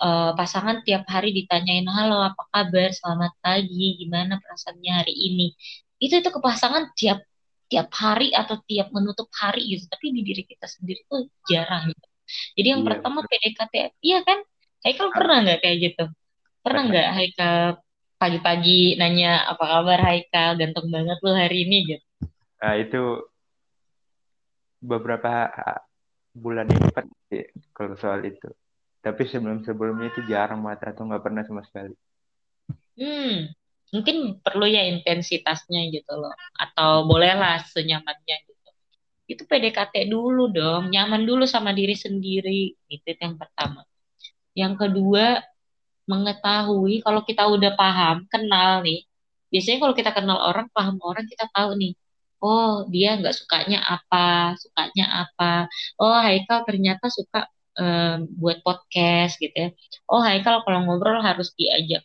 uh, 0.00 0.32
pasangan 0.36 0.84
tiap 0.84 1.08
hari 1.08 1.32
ditanyain 1.32 1.86
halo 1.88 2.20
apa 2.20 2.42
kabar? 2.52 2.92
Selamat 2.92 3.32
pagi. 3.40 3.96
Gimana 4.00 4.40
perasaannya 4.40 4.92
hari 4.92 5.14
ini? 5.14 5.52
Itu 5.96 6.20
itu 6.20 6.28
ke 6.28 6.40
pasangan 6.40 6.92
tiap 6.92 7.24
tiap 7.66 7.90
hari 7.98 8.30
atau 8.30 8.60
tiap 8.68 8.92
menutup 8.92 9.26
hari 9.32 9.76
gitu. 9.76 9.88
Tapi 9.88 10.12
di 10.12 10.20
diri 10.22 10.42
kita 10.44 10.68
sendiri 10.68 11.04
tuh 11.08 11.28
jarang 11.48 11.90
gitu. 11.90 12.06
Jadi 12.58 12.68
yang 12.74 12.82
iya, 12.82 12.88
pertama 12.90 13.18
PDKT 13.24 13.74
iya 14.02 14.18
kan? 14.26 14.38
Haikal 14.84 15.08
pernah 15.14 15.36
nggak 15.42 15.58
kayak 15.64 15.76
gitu? 15.82 16.04
Pernah 16.62 16.82
nggak 16.90 17.08
Haikal 17.16 17.58
pagi-pagi 18.16 18.96
nanya 19.00 19.46
apa 19.48 19.64
kabar 19.64 19.98
Haikal? 20.02 20.50
Ganteng 20.60 20.88
banget 20.92 21.18
lo 21.22 21.32
hari 21.32 21.64
ini 21.64 21.76
gitu? 21.96 22.06
Nah 22.62 22.74
itu 22.76 23.02
beberapa 24.82 25.50
bulan 26.36 26.68
ini 26.68 26.88
kalau 27.72 27.96
soal 27.96 28.20
itu 28.22 28.52
tapi 29.06 29.22
sebelum 29.30 29.62
sebelumnya 29.62 30.10
itu 30.10 30.26
jarang 30.26 30.58
mata 30.58 30.90
atau 30.90 31.06
nggak 31.06 31.22
pernah 31.22 31.42
sama 31.46 31.62
sekali 31.62 31.94
hmm 32.98 33.54
mungkin 33.94 34.42
perlu 34.42 34.66
ya 34.66 34.82
intensitasnya 34.90 35.94
gitu 35.94 36.12
loh 36.18 36.34
atau 36.58 37.06
bolehlah 37.06 37.62
senyamannya 37.70 38.36
gitu 38.50 38.70
itu 39.30 39.42
PDKT 39.46 40.10
dulu 40.10 40.50
dong 40.50 40.90
nyaman 40.90 41.22
dulu 41.22 41.46
sama 41.46 41.70
diri 41.70 41.94
sendiri 41.94 42.74
itu 42.90 43.08
yang 43.22 43.38
pertama 43.38 43.86
yang 44.58 44.74
kedua 44.74 45.38
mengetahui 46.06 47.02
kalau 47.04 47.20
kita 47.28 47.42
udah 47.50 47.72
paham, 47.74 48.16
kenal 48.32 48.82
nih. 48.86 49.04
Biasanya 49.50 49.78
kalau 49.82 49.94
kita 50.00 50.10
kenal 50.16 50.38
orang, 50.48 50.66
paham 50.74 50.96
orang, 51.02 51.26
kita 51.26 51.44
tahu 51.54 51.70
nih. 51.78 51.92
Oh, 52.42 52.86
dia 52.92 53.18
nggak 53.18 53.34
sukanya 53.34 53.78
apa, 53.82 54.54
sukanya 54.62 55.04
apa. 55.26 55.66
Oh, 55.98 56.14
Haikal 56.14 56.62
ternyata 56.68 57.06
suka 57.10 57.50
um, 57.78 58.28
buat 58.40 58.60
podcast 58.66 59.38
gitu 59.40 59.54
ya. 59.54 59.68
Oh, 60.10 60.20
Haikal 60.24 60.64
kalau 60.64 60.84
ngobrol 60.84 61.20
harus 61.20 61.52
diajak 61.56 62.02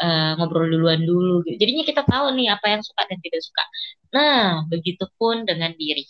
uh, 0.00 0.36
ngobrol 0.40 0.68
duluan 0.68 1.02
dulu 1.02 1.44
gitu. 1.44 1.56
Jadinya 1.60 1.84
kita 1.88 2.02
tahu 2.04 2.32
nih 2.36 2.52
apa 2.54 2.66
yang 2.72 2.82
suka 2.84 3.02
dan 3.08 3.18
tidak 3.20 3.40
suka. 3.44 3.64
Nah, 4.14 4.64
begitupun 4.70 5.48
dengan 5.48 5.72
diri. 5.76 6.04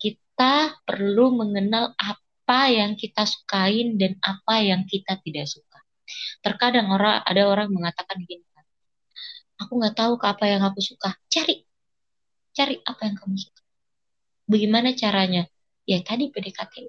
Kita 0.00 0.80
perlu 0.88 1.36
mengenal 1.36 1.92
apa 1.94 2.30
apa 2.50 2.66
yang 2.66 2.98
kita 2.98 3.22
sukain 3.30 3.94
dan 3.94 4.18
apa 4.26 4.58
yang 4.58 4.82
kita 4.82 5.22
tidak 5.22 5.46
suka. 5.46 5.78
Terkadang 6.42 6.90
orang 6.90 7.22
ada 7.22 7.46
orang 7.46 7.70
mengatakan 7.70 8.18
gini, 8.26 8.42
aku 9.54 9.78
nggak 9.78 9.94
tahu 9.94 10.18
ke 10.18 10.26
apa 10.26 10.50
yang 10.50 10.62
aku 10.66 10.82
suka. 10.82 11.14
Cari, 11.30 11.62
cari 12.50 12.74
apa 12.82 13.06
yang 13.06 13.14
kamu 13.22 13.38
suka. 13.38 13.62
Bagaimana 14.50 14.98
caranya? 14.98 15.46
Ya 15.90 15.98
tadi 16.06 16.30
PDKT 16.30 16.86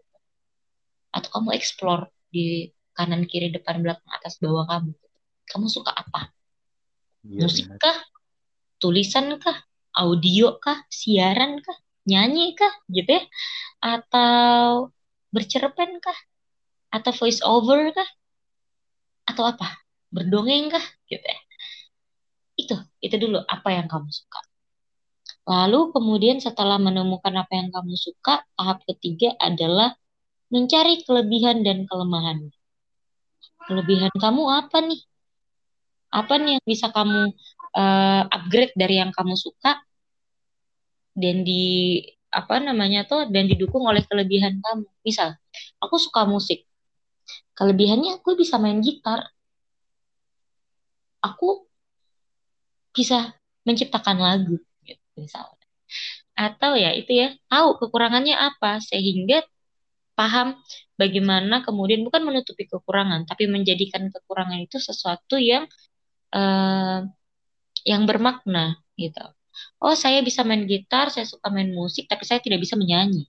atau 1.09 1.29
kamu 1.33 1.57
explore 1.57 2.13
di 2.29 2.69
kanan 2.93 3.25
kiri 3.25 3.49
depan 3.49 3.81
belakang 3.81 4.11
atas 4.13 4.37
bawah 4.37 4.69
kamu. 4.69 4.93
Kamu 5.49 5.65
suka 5.65 5.89
apa? 5.89 6.29
Ya, 7.25 7.49
Musik 7.49 7.65
kah? 7.81 7.97
Tulisan 8.77 9.41
kah? 9.41 9.57
Audio 9.97 10.61
kah? 10.61 10.85
Siaran 10.93 11.65
kah? 11.65 11.77
Nyanyi 12.05 12.53
kah? 12.53 12.69
Gitu 12.93 13.09
ya? 13.09 13.23
Atau 13.81 14.93
bercerpen 15.33 15.97
kah? 15.97 16.19
Atau 16.93 17.11
voice 17.17 17.41
over 17.41 17.89
kah? 17.97 18.09
Atau 19.25 19.49
apa? 19.49 19.81
Berdongeng 20.13 20.69
kah? 20.69 20.85
Gitu 21.09 21.25
ya. 21.25 21.39
Itu, 22.53 22.75
itu 23.01 23.15
dulu 23.17 23.41
apa 23.49 23.73
yang 23.73 23.89
kamu 23.89 24.13
suka. 24.13 24.50
Lalu 25.51 25.91
kemudian 25.91 26.39
setelah 26.39 26.79
menemukan 26.79 27.35
apa 27.35 27.51
yang 27.59 27.75
kamu 27.75 27.99
suka, 27.99 28.39
tahap 28.55 28.87
ketiga 28.87 29.35
adalah 29.35 29.99
mencari 30.47 31.03
kelebihan 31.03 31.59
dan 31.67 31.83
kelemahan. 31.83 32.47
Kelebihan 33.67 34.15
kamu 34.15 34.43
apa 34.47 34.79
nih? 34.79 35.01
Apa 36.07 36.39
nih 36.39 36.55
yang 36.55 36.63
bisa 36.63 36.87
kamu 36.95 37.35
uh, 37.75 38.23
upgrade 38.31 38.71
dari 38.79 39.03
yang 39.03 39.11
kamu 39.11 39.35
suka 39.35 39.83
dan 41.19 41.43
di 41.43 41.99
apa 42.31 42.63
namanya 42.63 43.03
tuh 43.03 43.27
dan 43.27 43.51
didukung 43.51 43.83
oleh 43.83 44.07
kelebihan 44.07 44.55
kamu. 44.63 44.87
Misal, 45.03 45.35
aku 45.83 45.99
suka 45.99 46.23
musik. 46.23 46.63
Kelebihannya 47.59 48.23
aku 48.23 48.39
bisa 48.39 48.55
main 48.55 48.79
gitar. 48.79 49.27
Aku 51.19 51.67
bisa 52.95 53.35
menciptakan 53.67 54.15
lagu 54.19 54.55
misalnya. 55.17 55.65
Atau 56.37 56.79
ya 56.79 56.95
itu 56.95 57.11
ya, 57.11 57.27
tahu 57.51 57.77
kekurangannya 57.81 58.35
apa 58.37 58.79
sehingga 58.81 59.43
paham 60.17 60.57
bagaimana 60.99 61.65
kemudian 61.65 62.01
bukan 62.07 62.21
menutupi 62.27 62.67
kekurangan, 62.69 63.27
tapi 63.29 63.47
menjadikan 63.51 64.07
kekurangan 64.13 64.59
itu 64.63 64.77
sesuatu 64.79 65.35
yang 65.41 65.65
uh, 66.35 67.03
yang 67.87 68.03
bermakna 68.05 68.77
gitu 68.95 69.25
oh 69.83 69.95
saya 69.97 70.19
bisa 70.27 70.41
main 70.47 70.63
gitar, 70.71 71.05
saya 71.13 71.25
suka 71.27 71.47
main 71.55 71.71
musik, 71.73 72.05
tapi 72.11 72.23
saya 72.29 72.39
tidak 72.45 72.59
bisa 72.63 72.75
menyanyi. 72.79 73.27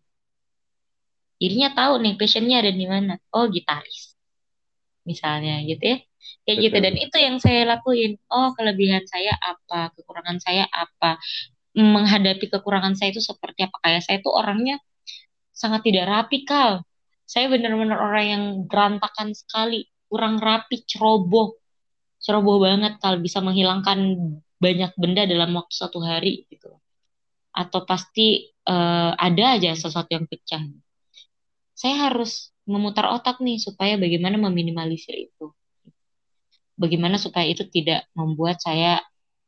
Jadinya 1.43 1.71
tahu 1.75 1.93
nih 2.05 2.15
passionnya 2.21 2.57
ada 2.63 2.71
di 2.71 2.87
mana. 2.87 3.19
Oh 3.35 3.51
gitaris, 3.51 4.15
misalnya 5.03 5.59
gitu 5.67 5.83
ya. 5.83 5.99
Kayak 6.47 6.59
gitu 6.63 6.77
dan 6.79 6.95
itu 6.99 7.17
yang 7.19 7.37
saya 7.43 7.67
lakuin. 7.67 8.15
Oh 8.31 8.55
kelebihan 8.55 9.03
saya 9.11 9.35
apa, 9.43 9.91
kekurangan 9.99 10.39
saya 10.39 10.65
apa, 10.71 11.19
menghadapi 11.73 12.53
kekurangan 12.53 12.95
saya 12.97 13.17
itu 13.17 13.23
seperti 13.25 13.65
apa. 13.69 13.77
Kayak 13.81 14.03
saya 14.05 14.19
tuh 14.21 14.33
orangnya 14.33 14.77
sangat 15.53 15.85
tidak 15.89 16.05
rapi 16.09 16.45
kal. 16.45 16.85
Saya 17.25 17.49
benar-benar 17.49 17.97
orang 17.97 18.27
yang 18.29 18.45
berantakan 18.69 19.33
sekali, 19.33 19.89
kurang 20.09 20.37
rapi, 20.37 20.85
ceroboh, 20.85 21.57
ceroboh 22.21 22.61
banget 22.61 23.01
kal. 23.01 23.17
Bisa 23.21 23.41
menghilangkan 23.41 23.99
banyak 24.61 24.93
benda 25.01 25.25
dalam 25.25 25.57
waktu 25.57 25.75
satu 25.75 25.99
hari 26.05 26.45
gitu. 26.53 26.77
Atau 27.53 27.85
pasti 27.89 28.53
uh, 28.69 29.13
ada 29.17 29.57
aja 29.57 29.73
sesuatu 29.73 30.13
yang 30.13 30.29
pecah. 30.29 30.61
Saya 31.73 32.13
harus 32.13 32.53
memutar 32.69 33.11
otak 33.11 33.43
nih 33.43 33.59
supaya 33.59 33.99
bagaimana 33.99 34.39
meminimalisir 34.39 35.19
itu. 35.19 35.51
Bagaimana 36.79 37.19
supaya 37.19 37.49
itu 37.49 37.67
tidak 37.69 38.09
membuat 38.17 38.63
saya 38.63 39.03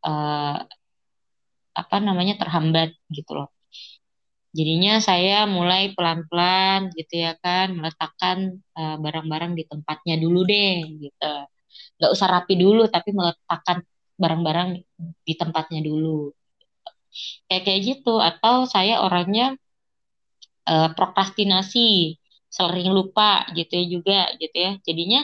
uh, 0.04 0.58
apa 1.74 1.96
namanya 1.98 2.34
terhambat 2.40 2.94
gitu 3.10 3.30
loh. 3.38 3.48
Jadinya 4.54 5.02
saya 5.02 5.50
mulai 5.50 5.90
pelan-pelan 5.98 6.94
gitu 6.94 7.26
ya 7.26 7.34
kan 7.42 7.74
meletakkan 7.74 8.62
eh, 8.78 8.96
barang-barang 9.02 9.52
uh, 9.54 9.56
di 9.58 9.64
tempatnya 9.66 10.14
dulu 10.22 10.38
deh 10.46 10.74
gitu. 11.02 11.34
Nggak 11.98 12.10
usah 12.14 12.28
rapi 12.30 12.54
dulu 12.54 12.86
tapi 12.86 13.10
meletakkan 13.18 13.82
barang-barang 14.14 14.68
di 15.26 15.34
tempatnya 15.34 15.80
dulu. 15.82 16.30
Kayak 17.50 17.62
kayak 17.66 17.80
gitu. 17.82 18.14
Atau 18.22 18.70
saya 18.70 19.02
orangnya 19.02 19.58
uh, 20.70 20.88
prokrastinasi 20.94 22.18
sering 22.46 22.88
lupa 22.94 23.50
gitu 23.58 23.72
ya 23.74 23.84
juga 23.90 24.18
gitu 24.38 24.54
ya. 24.54 24.70
Jadinya 24.86 25.20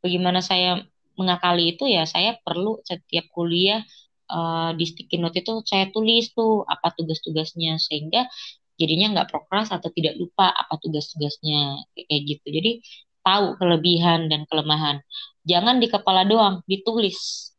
bagaimana 0.00 0.40
saya 0.40 0.80
mengakali 1.20 1.76
itu 1.76 1.84
ya 1.84 2.08
saya 2.08 2.40
perlu 2.40 2.80
setiap 2.88 3.28
kuliah 3.36 3.84
uh, 4.30 4.70
di 4.78 4.84
sticky 4.86 5.18
note 5.18 5.36
itu 5.42 5.60
saya 5.66 5.90
tulis 5.90 6.30
tuh 6.32 6.62
apa 6.64 6.94
tugas-tugasnya 6.94 7.76
sehingga 7.82 8.30
jadinya 8.80 9.20
nggak 9.20 9.28
prokras 9.28 9.68
atau 9.74 9.92
tidak 9.92 10.16
lupa 10.16 10.48
apa 10.48 10.78
tugas-tugasnya 10.80 11.84
kayak 11.92 12.22
gitu 12.24 12.46
jadi 12.48 12.72
tahu 13.20 13.60
kelebihan 13.60 14.32
dan 14.32 14.48
kelemahan 14.48 15.04
jangan 15.44 15.82
di 15.82 15.90
kepala 15.90 16.24
doang 16.24 16.64
ditulis 16.64 17.52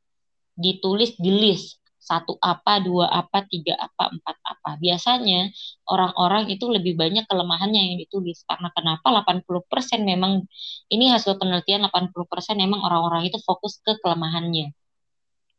ditulis 0.58 1.14
di 1.22 1.32
list 1.32 1.82
satu 2.02 2.36
apa, 2.42 2.82
dua 2.82 3.08
apa, 3.08 3.46
tiga 3.46 3.78
apa, 3.78 4.10
empat 4.10 4.38
apa. 4.42 4.76
Biasanya 4.82 5.54
orang-orang 5.86 6.50
itu 6.50 6.66
lebih 6.68 6.98
banyak 6.98 7.30
kelemahannya 7.30 7.94
yang 7.94 7.98
ditulis. 8.02 8.42
Karena 8.50 8.74
kenapa 8.74 9.08
80% 9.22 10.02
memang, 10.02 10.44
ini 10.90 11.14
hasil 11.14 11.38
penelitian 11.38 11.86
80% 11.88 12.58
memang 12.58 12.82
orang-orang 12.82 13.30
itu 13.30 13.38
fokus 13.46 13.78
ke 13.86 13.96
kelemahannya. 14.02 14.74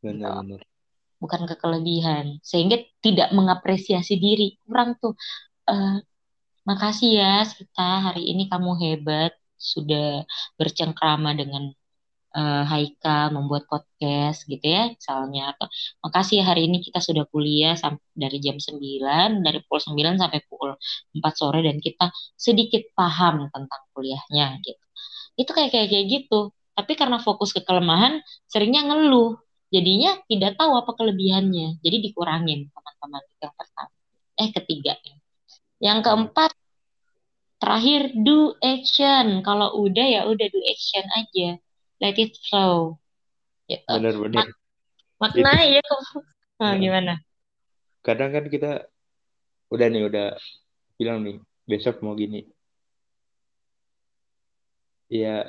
Benar-benar. 0.03 0.67
Bukan 1.23 1.47
ke 1.51 1.55
kelebihan 1.63 2.43
sehingga 2.43 2.83
tidak 3.05 3.31
mengapresiasi 3.31 4.19
diri. 4.19 4.59
Kurang 4.67 4.99
tuh 4.99 5.15
uh, 5.71 6.03
makasih 6.69 7.11
ya 7.23 7.33
Sita. 7.47 8.11
Hari 8.11 8.23
ini 8.27 8.51
kamu 8.51 8.71
hebat. 8.83 9.33
Sudah 9.63 10.27
bercengkrama 10.59 11.39
dengan 11.39 11.71
uh, 12.35 12.65
Haika 12.67 13.31
membuat 13.31 13.69
podcast 13.71 14.45
gitu 14.49 14.65
ya 14.65 14.91
misalnya. 14.93 15.55
Atau 15.55 15.67
makasih 16.05 16.43
ya 16.43 16.45
hari 16.51 16.67
ini 16.69 16.83
kita 16.83 16.99
sudah 16.99 17.25
kuliah 17.31 17.77
dari 18.17 18.39
jam 18.43 18.57
9 18.59 19.47
dari 19.47 19.59
pukul 19.65 19.81
9 19.95 20.19
sampai 20.21 20.41
pukul 20.49 20.75
4 21.15 21.23
sore 21.39 21.61
dan 21.63 21.79
kita 21.79 22.11
sedikit 22.35 22.83
paham 22.97 23.49
tentang 23.53 23.83
kuliahnya 23.95 24.59
gitu. 24.65 24.85
Itu 25.39 25.51
kayak 25.55 25.71
kayak 25.73 25.89
kayak 25.93 26.07
gitu. 26.11 26.53
Tapi 26.73 26.93
karena 26.97 27.21
fokus 27.21 27.53
ke 27.53 27.61
kelemahan 27.63 28.25
seringnya 28.49 28.89
ngeluh 28.89 29.37
jadinya 29.73 30.21
tidak 30.29 30.61
tahu 30.61 30.77
apa 30.77 30.93
kelebihannya. 30.93 31.81
Jadi 31.81 31.97
dikurangin 32.05 32.69
teman-teman 32.69 33.25
yang 33.41 33.55
pertama. 33.57 33.91
Eh 34.37 34.49
ketiga. 34.53 34.95
Yang 35.81 35.99
keempat 36.05 36.53
terakhir 37.57 38.13
do 38.21 38.53
action. 38.61 39.41
Kalau 39.41 39.81
udah 39.81 40.07
ya 40.07 40.21
udah 40.29 40.47
do 40.47 40.61
action 40.69 41.05
aja. 41.17 41.49
Let 41.99 42.21
it 42.21 42.37
flow. 42.47 43.01
Gitu. 43.67 43.89
benar-benar. 43.89 44.53
Mak 45.17 45.33
makna 45.33 45.65
ya 45.65 45.83
nah, 46.61 46.77
gimana? 46.77 47.15
Kadang 48.05 48.37
kan 48.37 48.45
kita 48.53 48.91
udah 49.73 49.87
nih 49.89 50.05
udah 50.05 50.37
bilang 51.01 51.25
nih 51.25 51.41
besok 51.65 52.05
mau 52.05 52.13
gini. 52.13 52.45
Ya 55.09 55.49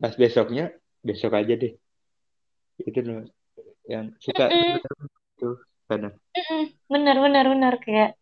pas 0.00 0.16
besoknya 0.16 0.72
besok 1.04 1.36
aja 1.36 1.56
deh 1.56 1.76
itu 2.82 3.00
loh 3.00 3.24
yang 3.86 4.12
suka 4.18 4.50
itu 4.50 5.48
benar 5.86 6.12
benar 6.90 7.16
benar 7.22 7.44
benar. 7.46 7.74
Kayak 7.80 8.18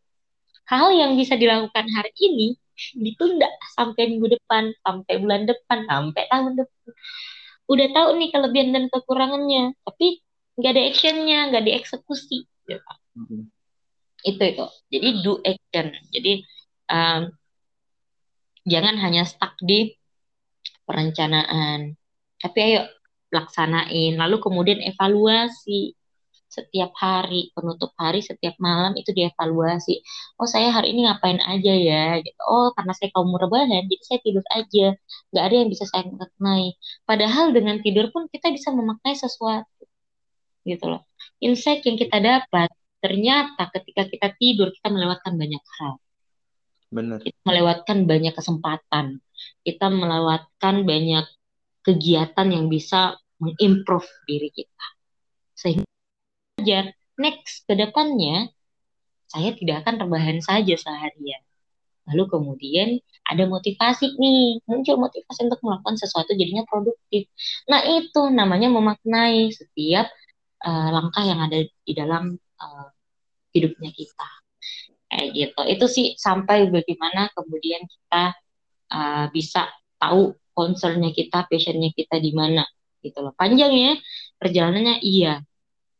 hal 0.68 0.92
yang 0.94 1.16
bisa 1.16 1.34
dilakukan 1.34 1.86
hari 1.90 2.12
ini 2.20 2.56
ditunda 2.98 3.46
sampai 3.78 4.10
minggu 4.10 4.34
depan 4.34 4.74
sampai 4.82 5.14
bulan 5.22 5.46
depan 5.48 5.86
sampai 5.88 6.22
tahun 6.28 6.52
depan. 6.58 6.90
Udah 7.64 7.88
tahu 7.96 8.08
nih 8.20 8.28
kelebihan 8.30 8.70
dan 8.76 8.84
kekurangannya 8.92 9.72
tapi 9.82 10.20
nggak 10.60 10.72
ada 10.74 10.82
actionnya 10.90 11.38
nggak 11.50 11.64
dieksekusi. 11.64 12.46
Gitu. 12.64 12.92
mm-hmm. 13.20 13.42
itu 14.24 14.42
itu. 14.42 14.66
Jadi 14.92 15.08
do 15.20 15.32
action. 15.44 15.86
Jadi 16.12 16.32
um, 16.88 17.22
jangan 18.64 18.96
hanya 19.00 19.22
stuck 19.28 19.56
di 19.60 19.92
perencanaan. 20.84 21.96
Tapi 22.40 22.58
ayo 22.60 22.84
laksanain. 23.34 24.14
Lalu 24.16 24.36
kemudian 24.38 24.80
evaluasi. 24.80 25.94
Setiap 26.54 26.94
hari 26.94 27.50
penutup 27.50 27.90
hari 27.98 28.22
setiap 28.22 28.54
malam 28.62 28.94
itu 28.94 29.10
dievaluasi. 29.10 29.98
Oh 30.38 30.46
saya 30.46 30.70
hari 30.70 30.94
ini 30.94 31.02
ngapain 31.10 31.42
aja 31.42 31.74
ya? 31.74 32.22
Gitu. 32.22 32.38
Oh 32.46 32.70
karena 32.78 32.94
saya 32.94 33.10
kaum 33.10 33.34
rebahan 33.34 33.74
jadi 33.74 33.94
saya 34.06 34.18
tidur 34.22 34.46
aja. 34.54 34.94
Nggak 35.34 35.44
ada 35.50 35.56
yang 35.58 35.68
bisa 35.74 35.84
saya 35.90 36.06
maknai. 36.06 36.78
Padahal 37.02 37.50
dengan 37.50 37.82
tidur 37.82 38.06
pun 38.14 38.30
kita 38.30 38.54
bisa 38.54 38.70
memaknai 38.70 39.18
sesuatu. 39.18 39.82
Gitu 40.62 40.84
loh. 40.86 41.02
Insight 41.42 41.82
yang 41.82 41.98
kita 41.98 42.22
dapat 42.22 42.70
ternyata 43.02 43.68
ketika 43.74 44.06
kita 44.06 44.28
tidur 44.38 44.70
kita 44.70 44.88
melewatkan 44.94 45.34
banyak 45.34 45.64
hal. 45.82 45.98
Benar. 46.94 47.18
kita 47.26 47.40
melewatkan 47.42 48.06
banyak 48.06 48.34
kesempatan. 48.38 49.18
Kita 49.66 49.90
melewatkan 49.90 50.86
banyak 50.86 51.26
kegiatan 51.82 52.46
yang 52.48 52.70
bisa 52.70 53.18
mengimprove 53.38 54.08
diri 54.28 54.50
kita. 54.50 54.86
Sehingga 55.54 55.88
belajar 56.54 56.84
next 57.18 57.66
ke 57.66 57.74
depannya 57.74 58.50
saya 59.30 59.50
tidak 59.58 59.82
akan 59.82 60.06
rebahan 60.06 60.38
saja 60.38 60.74
seharian. 60.78 61.42
Lalu 62.04 62.24
kemudian 62.28 62.88
ada 63.24 63.48
motivasi 63.48 64.14
nih, 64.20 64.60
muncul 64.68 65.00
motivasi 65.00 65.48
untuk 65.48 65.60
melakukan 65.64 65.96
sesuatu 65.96 66.36
jadinya 66.36 66.62
produktif. 66.68 67.26
Nah 67.66 67.80
itu 67.88 68.28
namanya 68.28 68.68
memaknai 68.68 69.48
setiap 69.50 70.12
uh, 70.62 70.88
langkah 70.92 71.24
yang 71.24 71.40
ada 71.40 71.64
di 71.64 71.92
dalam 71.96 72.36
uh, 72.36 72.88
hidupnya 73.56 73.90
kita. 73.90 74.28
Kayak 75.08 75.28
gitu. 75.32 75.60
Itu 75.64 75.86
sih 75.88 76.06
sampai 76.20 76.68
bagaimana 76.68 77.32
kemudian 77.32 77.88
kita 77.88 78.36
uh, 78.92 79.26
bisa 79.32 79.72
tahu 79.96 80.36
concernnya 80.52 81.10
kita, 81.10 81.48
passionnya 81.48 81.90
kita 81.96 82.20
di 82.20 82.30
mana 82.36 82.62
gitu 83.04 83.20
loh. 83.20 83.36
Panjang 83.36 83.72
ya 83.76 83.92
perjalanannya 84.40 85.04
iya, 85.04 85.44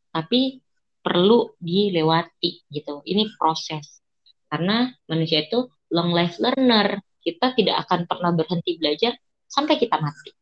tapi 0.09 0.65
perlu 1.05 1.53
dilewati 1.61 2.65
gitu. 2.73 3.05
Ini 3.05 3.37
proses 3.37 4.01
karena 4.49 4.89
manusia 5.05 5.45
itu 5.45 5.69
long 5.93 6.17
life 6.17 6.41
learner. 6.41 7.05
Kita 7.25 7.57
tidak 7.57 7.89
akan 7.89 8.05
pernah 8.05 8.37
berhenti 8.37 8.77
belajar 8.77 9.17
sampai 9.49 9.81
kita 9.81 9.97
mati. 10.01 10.33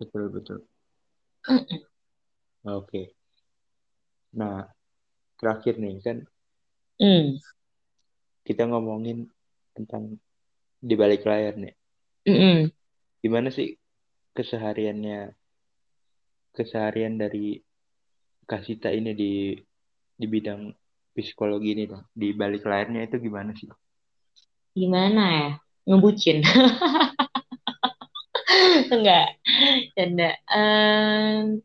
Betul 0.00 0.32
betul. 0.32 0.58
Mm 1.44 1.60
-mm. 1.60 1.64
Oke. 1.68 1.80
Okay. 2.80 3.04
Nah 4.40 4.64
terakhir 5.36 5.76
nih 5.76 6.00
kan 6.00 6.24
mm. 6.96 7.36
kita 8.48 8.64
ngomongin 8.64 9.28
tentang 9.76 10.16
di 10.80 10.94
balik 10.96 11.28
layar 11.28 11.60
nih. 11.60 11.74
Mm 12.24 12.36
-mm. 12.40 12.58
Gimana 13.20 13.52
sih 13.52 13.76
kesehariannya 14.32 15.36
keseharian 16.54 17.18
dari 17.18 17.58
Kasita 18.44 18.92
ini 18.92 19.16
di 19.16 19.56
di 20.14 20.26
bidang 20.28 20.68
psikologi 21.16 21.72
ini 21.72 21.88
dong 21.88 22.04
di 22.12 22.36
balik 22.36 22.68
layarnya 22.68 23.08
itu 23.08 23.16
gimana 23.18 23.56
sih? 23.56 23.66
Gimana 24.76 25.22
ya 25.32 25.48
ngebucin? 25.88 26.44
Enggak, 28.94 29.40
canda. 29.96 30.30
Um, 30.52 31.64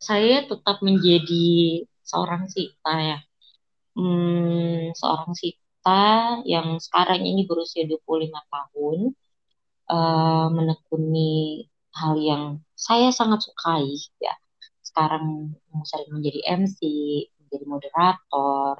saya 0.00 0.46
tetap 0.46 0.80
menjadi 0.80 1.84
seorang 2.06 2.48
sita 2.48 2.94
ya. 2.96 3.18
Hmm, 3.96 4.92
seorang 4.96 5.32
sita 5.34 6.40
yang 6.44 6.78
sekarang 6.80 7.24
ini 7.24 7.48
berusia 7.48 7.84
25 7.84 8.30
tahun 8.30 8.98
uh, 9.90 10.46
menekuni 10.52 11.66
hal 11.96 12.14
yang 12.20 12.42
saya 12.76 13.08
sangat 13.10 13.40
sukai 13.46 13.88
ya 14.20 14.34
sekarang 14.96 15.52
sering 15.84 16.08
menjadi 16.08 16.40
MC, 16.56 16.80
menjadi 17.36 17.64
moderator, 17.68 18.74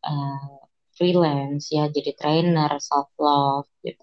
uh, 0.00 0.56
freelance 0.96 1.68
ya, 1.76 1.92
jadi 1.92 2.16
trainer, 2.16 2.72
self 2.80 3.12
love, 3.20 3.68
gitu, 3.84 4.00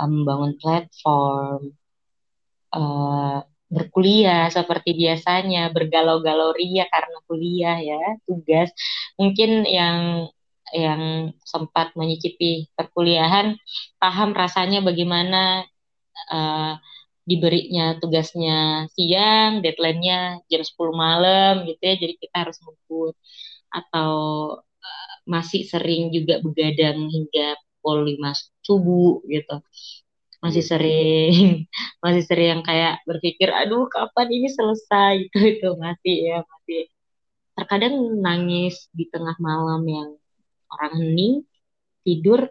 membangun 0.00 0.56
platform, 0.56 1.76
uh, 2.72 3.44
berkuliah 3.68 4.48
seperti 4.48 4.96
biasanya, 4.96 5.68
bergalau-galau 5.76 6.56
ria 6.56 6.88
karena 6.88 7.18
kuliah 7.28 7.78
ya, 7.84 8.00
tugas. 8.24 8.72
Mungkin 9.20 9.68
yang 9.68 10.28
yang 10.72 11.30
sempat 11.44 11.92
menyicipi 11.94 12.66
perkuliahan 12.74 13.54
paham 14.00 14.34
rasanya 14.34 14.80
bagaimana 14.82 15.62
uh, 16.32 16.74
diberinya 17.24 17.96
tugasnya 18.00 18.86
siang, 18.94 19.64
deadline-nya 19.64 20.44
jam 20.50 20.62
10 20.62 20.92
malam 20.92 21.52
gitu 21.68 21.80
ya, 21.80 21.94
jadi 22.02 22.14
kita 22.20 22.36
harus 22.44 22.56
ngebut 22.60 23.14
atau 23.72 24.12
uh, 24.60 25.14
masih 25.24 25.62
sering 25.72 26.12
juga 26.16 26.38
begadang 26.44 27.08
hingga 27.08 27.56
pukul 27.80 27.98
5 28.12 28.32
subuh 28.66 29.24
gitu. 29.28 29.56
Masih 30.44 30.62
iya. 30.64 30.70
sering 30.76 31.36
masih 32.04 32.22
sering 32.28 32.48
yang 32.60 32.62
kayak 32.68 33.00
berpikir 33.08 33.48
aduh 33.48 33.88
kapan 33.88 34.28
ini 34.36 34.48
selesai? 34.52 35.14
Gitu 35.32 35.38
itu 35.60 35.68
masih 35.80 36.16
ya 36.28 36.38
masih. 36.44 36.80
Terkadang 37.56 37.94
nangis 38.20 38.90
di 38.92 39.04
tengah 39.12 39.36
malam 39.40 39.82
yang 39.88 40.10
orang 40.74 40.92
hening 41.00 41.34
tidur 42.04 42.50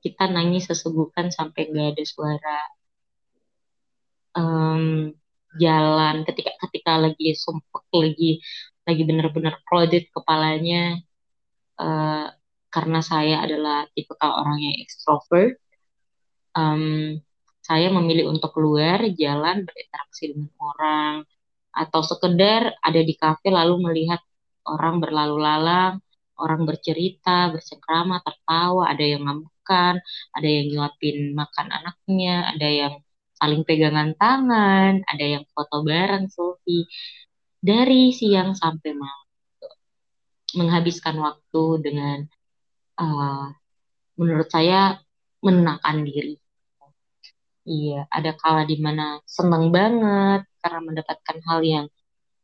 kita 0.00 0.24
nangis 0.30 0.70
sesubukan 0.70 1.28
sampai 1.34 1.68
nggak 1.68 1.88
ada 1.98 2.04
suara 2.06 2.58
um, 4.38 5.10
jalan 5.58 6.22
ketika 6.28 6.54
ketika 6.68 6.92
lagi 7.02 7.34
sumpah 7.34 7.82
lagi 7.90 8.38
lagi 8.86 9.02
benar-benar 9.04 9.58
crowded 9.66 10.06
kepalanya 10.14 11.02
uh, 11.82 12.30
karena 12.70 13.00
saya 13.02 13.42
adalah 13.44 13.88
tipe 13.92 14.14
orang 14.22 14.58
yang 14.62 14.76
ekstrovert 14.84 15.58
um, 16.54 17.18
saya 17.64 17.92
memilih 17.92 18.32
untuk 18.32 18.54
keluar 18.56 19.02
jalan 19.12 19.66
berinteraksi 19.66 20.32
dengan 20.32 20.52
orang 20.56 21.14
atau 21.74 22.00
sekedar 22.00 22.74
ada 22.80 23.00
di 23.04 23.14
kafe 23.18 23.52
lalu 23.52 23.74
melihat 23.92 24.20
orang 24.64 25.00
berlalu 25.02 25.36
lalang 25.36 26.00
orang 26.38 26.62
bercerita 26.64 27.50
bercengkrama 27.52 28.22
tertawa 28.24 28.88
ada 28.88 29.04
yang 29.04 29.26
ngamukan 29.26 30.00
ada 30.32 30.48
yang 30.48 30.66
nyuapin 30.72 31.34
makan 31.34 31.66
anaknya 31.72 32.34
ada 32.56 32.68
yang 32.68 32.94
saling 33.38 33.62
pegangan 33.62 34.12
tangan, 34.18 35.02
ada 35.06 35.24
yang 35.24 35.44
foto 35.54 35.86
bareng 35.86 36.26
selfie. 36.30 36.86
dari 37.58 38.14
siang 38.14 38.54
sampai 38.54 38.94
malam 38.94 39.28
menghabiskan 40.54 41.18
waktu 41.18 41.62
dengan 41.82 42.18
uh, 43.02 43.50
menurut 44.14 44.48
saya 44.50 45.02
menenangkan 45.42 46.06
diri. 46.06 46.36
Iya, 47.68 48.08
ada 48.08 48.32
kala 48.40 48.64
di 48.64 48.80
mana 48.80 49.20
senang 49.28 49.68
banget 49.68 50.48
karena 50.64 50.80
mendapatkan 50.80 51.38
hal 51.44 51.60
yang 51.60 51.86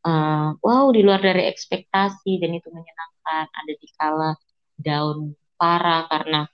uh, 0.04 0.52
wow 0.60 0.92
di 0.92 1.00
luar 1.00 1.20
dari 1.24 1.48
ekspektasi 1.48 2.42
dan 2.42 2.52
itu 2.52 2.68
menyenangkan. 2.68 3.46
Ada 3.48 3.72
di 3.72 3.88
kala 3.96 4.30
down 4.76 5.32
parah 5.56 6.04
karena 6.12 6.44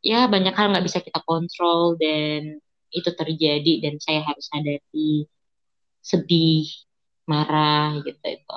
ya 0.00 0.24
banyak 0.32 0.54
hal 0.56 0.72
nggak 0.72 0.86
bisa 0.88 1.04
kita 1.04 1.20
kontrol 1.28 2.00
dan 2.00 2.56
itu 2.90 3.10
terjadi 3.14 3.72
dan 3.82 3.94
saya 4.02 4.20
harus 4.26 4.46
hadapi 4.50 5.26
sedih, 6.02 6.66
marah 7.28 7.98
gitu 8.02 8.24
itu. 8.24 8.56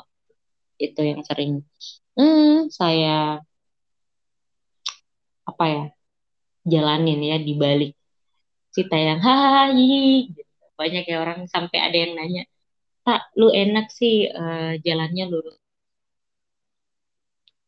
Itu 0.81 1.01
yang 1.05 1.21
sering 1.25 1.63
hmm, 2.17 2.69
saya 2.73 3.39
apa 5.43 5.63
ya 5.67 5.83
jalanin 6.63 7.19
ya 7.19 7.37
di 7.37 7.53
balik 7.59 7.93
cerita 8.73 8.97
yang 8.97 9.19
hahaha 9.21 9.75
gitu. 9.77 10.41
banyak 10.73 11.05
ya 11.05 11.21
orang 11.21 11.45
sampai 11.45 11.77
ada 11.77 11.93
yang 11.93 12.17
nanya 12.17 12.43
tak 13.03 13.29
lu 13.35 13.51
enak 13.51 13.91
sih 13.91 14.31
uh, 14.31 14.79
jalannya 14.81 15.27
lurus? 15.27 15.59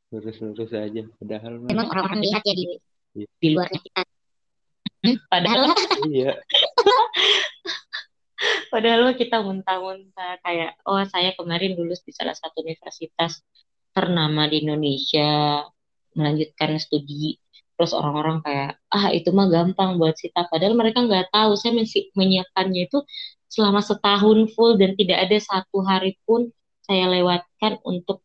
Lurus-lurus 0.09 0.72
aja 0.72 1.03
padahal 1.20 1.53
emang 1.68 1.88
orang-orang 1.91 2.24
lihat 2.24 2.41
ya 2.47 2.55
di 2.55 2.66
di 3.13 3.47
luarnya 3.51 3.80
kita 3.84 4.01
padahal 5.32 5.72
iya 6.10 6.34
Padahal 8.70 9.16
kita 9.16 9.39
muntah-muntah 9.39 10.43
kayak, 10.43 10.76
oh 10.84 10.99
saya 11.08 11.32
kemarin 11.39 11.80
lulus 11.80 12.03
di 12.03 12.12
salah 12.12 12.36
satu 12.36 12.62
universitas 12.62 13.39
ternama 13.95 14.45
di 14.51 14.68
Indonesia, 14.68 15.64
melanjutkan 16.14 16.76
studi. 16.76 17.39
Terus 17.76 17.91
orang-orang 17.95 18.43
kayak, 18.43 18.72
ah 18.91 19.12
itu 19.12 19.32
mah 19.32 19.47
gampang 19.51 19.99
buat 19.99 20.16
Sita. 20.20 20.47
Padahal 20.47 20.76
mereka 20.76 21.03
nggak 21.03 21.32
tahu, 21.32 21.56
saya 21.56 21.76
menyiapkannya 22.16 22.88
itu 22.88 22.99
selama 23.47 23.80
setahun 23.80 24.51
full 24.51 24.76
dan 24.76 24.95
tidak 24.99 25.28
ada 25.28 25.38
satu 25.39 25.84
hari 25.84 26.20
pun 26.28 26.51
saya 26.84 27.08
lewatkan 27.08 27.80
untuk 27.88 28.24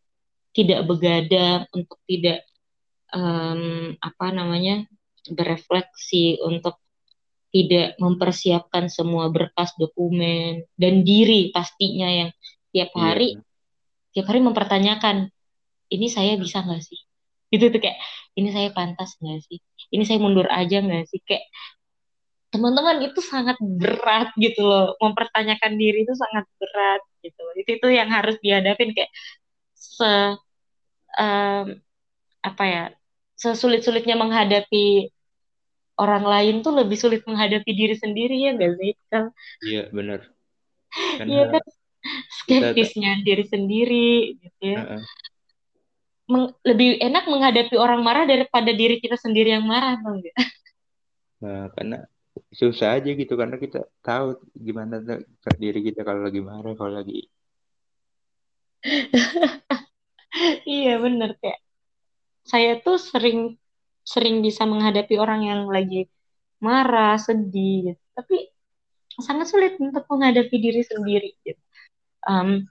tidak 0.51 0.87
begadang, 0.87 1.67
untuk 1.71 1.99
tidak 2.11 2.43
um, 3.15 3.95
apa 4.03 4.27
namanya 4.35 4.87
berefleksi, 5.29 6.41
untuk 6.41 6.81
tidak 7.51 7.99
mempersiapkan 7.99 8.87
semua 8.87 9.27
berkas 9.29 9.75
dokumen 9.75 10.65
dan 10.79 11.03
diri 11.03 11.51
pastinya 11.51 12.07
yang 12.07 12.31
tiap 12.71 12.95
iya, 12.95 13.03
hari 13.03 13.29
iya. 13.35 13.43
tiap 14.15 14.27
hari 14.31 14.41
mempertanyakan 14.47 15.17
ini 15.91 16.07
saya 16.07 16.39
bisa 16.39 16.63
nggak 16.63 16.83
sih? 16.83 17.01
Itu 17.51 17.67
tuh 17.75 17.83
kayak 17.83 17.99
ini 18.39 18.55
saya 18.55 18.71
pantas 18.71 19.19
nggak 19.19 19.43
sih? 19.51 19.59
Ini 19.91 20.03
saya 20.07 20.23
mundur 20.23 20.47
aja 20.47 20.79
nggak 20.79 21.11
sih? 21.11 21.19
Kayak 21.27 21.51
teman-teman 22.55 23.03
itu 23.11 23.19
sangat 23.19 23.59
berat 23.59 24.31
gitu 24.39 24.63
loh. 24.63 24.95
Mempertanyakan 25.03 25.75
diri 25.75 26.07
itu 26.07 26.15
sangat 26.15 26.47
berat 26.63 27.03
gitu. 27.27 27.43
Itu 27.59 27.71
itu 27.83 27.87
yang 27.91 28.09
harus 28.15 28.39
dihadapin 28.39 28.95
kayak 28.95 29.11
se 29.75 30.39
um, 31.19 31.67
apa 32.41 32.65
ya 32.65 32.85
sesulit-sulitnya 33.41 34.21
menghadapi 34.21 35.09
orang 35.97 36.25
lain 36.25 36.55
tuh 36.61 36.77
lebih 36.77 36.97
sulit 37.01 37.25
menghadapi 37.25 37.73
diri 37.73 37.97
sendiri 37.97 38.37
ya 38.37 38.53
gak 38.57 38.73
sih 38.77 38.93
kan 39.09 39.25
iya 39.65 39.89
benar. 39.89 40.29
Iya 41.23 41.55
kan? 41.55 41.65
Skeptisnya 42.43 43.21
kita... 43.21 43.25
diri 43.25 43.45
sendiri 43.47 44.11
gitu 44.41 44.63
ya. 44.65 44.81
Uh 44.81 44.93
-uh. 44.97 45.03
Meng, 46.31 46.47
lebih 46.63 47.03
enak 47.03 47.27
menghadapi 47.27 47.75
orang 47.75 48.07
marah 48.07 48.23
daripada 48.23 48.71
diri 48.71 49.03
kita 49.03 49.19
sendiri 49.19 49.51
yang 49.51 49.67
marah 49.67 49.99
bang 49.99 50.23
nah 51.41 51.67
karena 51.75 52.07
susah 52.55 53.01
aja 53.01 53.11
gitu 53.11 53.35
karena 53.35 53.59
kita 53.59 53.83
tahu 53.99 54.39
gimana 54.55 55.03
diri 55.59 55.81
kita 55.83 56.07
kalau 56.07 56.23
lagi 56.23 56.39
marah 56.39 56.79
kalau 56.79 57.03
lagi 57.03 57.27
iya 60.79 61.03
bener 61.03 61.35
kayak 61.43 61.59
saya 62.45 62.81
tuh 62.81 62.97
sering 62.97 63.57
sering 64.05 64.43
bisa 64.43 64.65
menghadapi 64.67 65.15
orang 65.21 65.47
yang 65.47 65.61
lagi 65.71 66.09
marah, 66.61 67.17
sedih, 67.17 67.95
gitu. 67.95 68.03
tapi 68.13 68.37
sangat 69.21 69.49
sulit 69.49 69.81
untuk 69.81 70.05
menghadapi 70.09 70.57
diri 70.61 70.83
sendiri. 70.85 71.31
Gitu. 71.41 71.63
Um, 72.25 72.69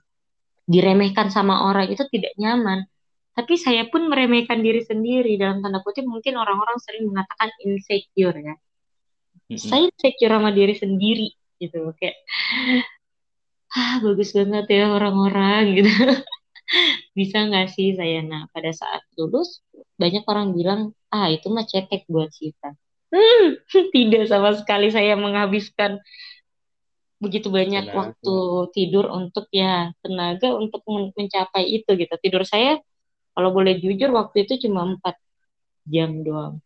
diremehkan 0.70 1.34
sama 1.34 1.66
orang 1.66 1.90
itu 1.90 2.06
tidak 2.10 2.34
nyaman. 2.38 2.86
Tapi 3.34 3.58
saya 3.58 3.86
pun 3.90 4.06
meremehkan 4.06 4.62
diri 4.62 4.82
sendiri 4.86 5.34
dalam 5.38 5.62
tanda 5.62 5.82
kutip 5.82 6.06
mungkin 6.06 6.38
orang-orang 6.38 6.78
sering 6.82 7.10
mengatakan 7.10 7.50
insecure 7.66 8.36
ya. 8.38 8.54
Mm-hmm. 9.50 9.58
Saya 9.58 9.90
insecure 9.90 10.34
sama 10.34 10.50
diri 10.54 10.74
sendiri 10.78 11.28
gitu 11.60 11.92
kayak 11.98 12.16
ah 13.76 14.00
bagus 14.02 14.34
banget 14.34 14.66
ya 14.70 14.84
orang-orang 14.94 15.62
gitu. 15.78 15.90
Bisa 17.18 17.46
nggak 17.46 17.68
sih 17.74 17.98
saya 17.98 18.22
nah 18.22 18.46
pada 18.54 18.70
saat 18.70 19.02
lulus 19.18 19.60
banyak 19.98 20.22
orang 20.30 20.54
bilang 20.54 20.80
ah 21.10 21.26
itu 21.28 21.50
mah 21.50 21.66
cetek 21.66 22.06
buat 22.06 22.30
kita. 22.30 22.74
Hmm, 23.10 23.58
tidak 23.94 24.30
sama 24.30 24.54
sekali 24.54 24.88
saya 24.94 25.18
menghabiskan 25.18 25.98
begitu 27.20 27.52
banyak 27.52 27.92
tenaga. 27.92 27.98
waktu 28.00 28.36
tidur 28.72 29.12
untuk 29.12 29.44
ya 29.52 29.92
tenaga 30.00 30.56
untuk 30.56 30.80
mencapai 30.88 31.68
itu 31.68 31.90
gitu. 31.98 32.14
Tidur 32.22 32.42
saya 32.48 32.80
kalau 33.34 33.50
boleh 33.52 33.76
jujur 33.82 34.10
waktu 34.14 34.46
itu 34.48 34.66
cuma 34.68 34.86
empat 34.86 35.18
jam 35.90 36.22
doang 36.22 36.62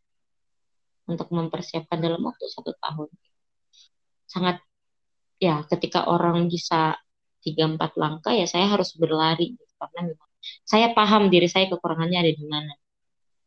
untuk 1.05 1.29
mempersiapkan 1.33 1.99
dalam 2.01 2.21
waktu 2.25 2.45
satu 2.49 2.73
tahun. 2.81 3.09
Sangat 4.29 4.61
ya 5.43 5.67
ketika 5.69 6.09
orang 6.09 6.49
bisa 6.49 6.97
tiga 7.45 7.69
empat 7.69 7.99
langkah 8.01 8.33
ya 8.33 8.49
saya 8.49 8.73
harus 8.73 8.97
berlari 8.97 9.53
karena 9.81 10.01
memang 10.13 10.31
saya 10.65 10.93
paham 10.93 11.29
diri 11.33 11.49
saya 11.51 11.67
kekurangannya 11.73 12.19
ada 12.25 12.33
di 12.33 12.45
mana 12.47 12.73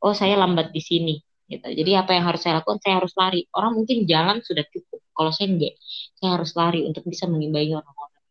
oh 0.02 0.14
saya 0.14 0.38
lambat 0.38 0.74
di 0.74 0.82
sini 0.82 1.16
gitu. 1.48 1.64
Jadi 1.64 1.92
apa 1.96 2.12
yang 2.16 2.28
harus 2.28 2.44
saya 2.44 2.60
lakukan? 2.60 2.80
Saya 2.84 3.00
harus 3.00 3.14
lari. 3.16 3.48
Orang 3.56 3.80
mungkin 3.80 4.04
jalan 4.04 4.44
sudah 4.44 4.68
cukup. 4.68 5.00
Kalau 5.16 5.32
saya 5.32 5.48
enggak, 5.50 5.74
saya 6.20 6.30
harus 6.38 6.52
lari 6.54 6.84
untuk 6.86 7.04
bisa 7.08 7.26
mengimbangi 7.26 7.74
orang-orang. 7.74 8.22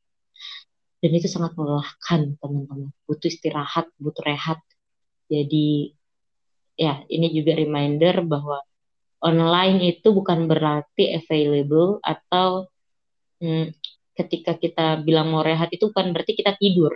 Dan 1.00 1.10
itu 1.16 1.28
sangat 1.28 1.52
melelahkan, 1.56 2.36
teman-teman. 2.40 2.92
Butuh 3.08 3.28
istirahat, 3.32 3.88
butuh 4.00 4.24
rehat. 4.24 4.60
Jadi 5.32 5.96
ya 6.76 7.02
ini 7.08 7.32
juga 7.32 7.56
reminder 7.56 8.20
bahwa 8.22 8.60
online 9.24 9.96
itu 9.96 10.12
bukan 10.12 10.44
berarti 10.46 11.16
available 11.16 11.98
atau 12.04 12.68
hmm, 13.40 13.72
ketika 14.12 14.60
kita 14.60 15.00
bilang 15.02 15.32
mau 15.32 15.40
rehat 15.40 15.72
itu 15.72 15.88
bukan 15.90 16.12
berarti 16.14 16.32
kita 16.36 16.54
tidur. 16.60 16.94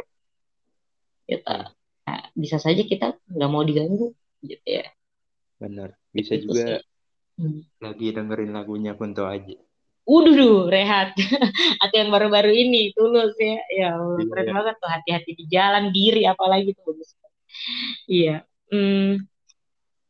Kita, 1.31 1.71
nah, 2.11 2.23
bisa 2.35 2.59
saja 2.59 2.83
kita 2.83 3.15
nggak 3.31 3.51
mau 3.51 3.63
diganggu, 3.63 4.11
gitu 4.43 4.67
ya 4.67 4.87
benar 5.61 5.93
bisa 6.11 6.41
itu 6.41 6.49
juga 6.49 6.81
hmm. 7.37 7.85
lagi 7.85 8.07
dengerin 8.17 8.53
lagunya 8.57 8.97
Kunto 8.97 9.29
aja 9.29 9.55
Udah 10.11 10.33
duh, 10.35 10.67
rehat. 10.67 11.15
Atau 11.87 11.97
yang 12.03 12.11
baru-baru 12.11 12.51
ini, 12.51 12.91
tulus 12.99 13.31
ya. 13.39 13.63
Ya 13.71 13.89
Allah, 13.95 14.19
keren 14.27 14.49
iya. 14.49 14.55
banget 14.59 14.75
tuh. 14.83 14.91
Hati-hati 14.91 15.31
di 15.39 15.45
jalan, 15.47 15.85
diri, 15.95 16.27
apalagi 16.27 16.75
tuh. 16.75 16.83
Bagus. 16.91 17.15
Iya. 18.11 18.43
Hmm, 18.75 19.23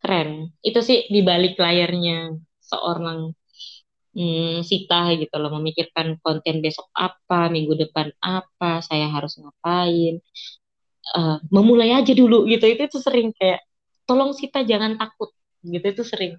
keren. 0.00 0.56
Itu 0.64 0.80
sih 0.80 1.04
di 1.12 1.20
balik 1.20 1.60
layarnya 1.60 2.32
seorang 2.64 3.36
hmm, 4.16 4.64
Sita 4.64 5.12
gitu 5.20 5.36
loh. 5.36 5.52
Memikirkan 5.60 6.16
konten 6.24 6.64
besok 6.64 6.88
apa, 6.96 7.52
minggu 7.52 7.76
depan 7.76 8.08
apa, 8.24 8.80
saya 8.80 9.04
harus 9.10 9.36
ngapain. 9.36 10.16
Uh, 11.00 11.40
memulai 11.48 11.96
aja 11.96 12.12
dulu 12.12 12.46
gitu. 12.46 12.64
Itu 12.68 12.98
tuh 12.98 13.02
sering 13.02 13.32
kayak 13.34 13.64
tolong 14.04 14.36
Sita 14.36 14.62
jangan 14.62 14.94
takut 15.00 15.32
gitu. 15.64 15.82
Itu 15.82 16.04
sering. 16.06 16.38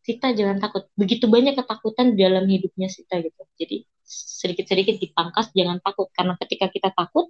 Sita 0.00 0.32
jangan 0.32 0.62
takut. 0.62 0.88
Begitu 0.96 1.28
banyak 1.28 1.58
ketakutan 1.58 2.16
di 2.16 2.24
dalam 2.24 2.48
hidupnya 2.48 2.88
Sita 2.88 3.20
gitu. 3.20 3.42
Jadi 3.60 3.84
sedikit-sedikit 4.10 4.96
dipangkas 4.96 5.52
jangan 5.52 5.82
takut. 5.84 6.08
Karena 6.16 6.38
ketika 6.40 6.72
kita 6.72 6.90
takut 6.94 7.28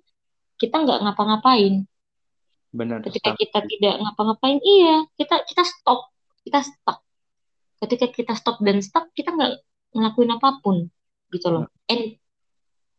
kita 0.60 0.76
nggak 0.84 0.98
ngapa-ngapain. 1.02 1.88
Benar 2.70 3.02
ketika 3.02 3.34
kita 3.34 3.66
tidak 3.66 3.94
ngapa-ngapain 3.98 4.62
iya 4.62 5.02
kita 5.18 5.42
kita 5.48 5.64
stop. 5.66 6.12
Kita 6.46 6.62
stop 6.62 7.02
ketika 7.80 8.06
kita 8.12 8.32
stop 8.36 8.60
dan 8.60 8.84
stop 8.84 9.08
kita 9.16 9.32
nggak 9.32 9.64
ngelakuin 9.96 10.30
apa 10.36 10.60
pun 10.60 10.86
gitu 11.32 11.48
loh. 11.48 11.66
And 11.88 12.20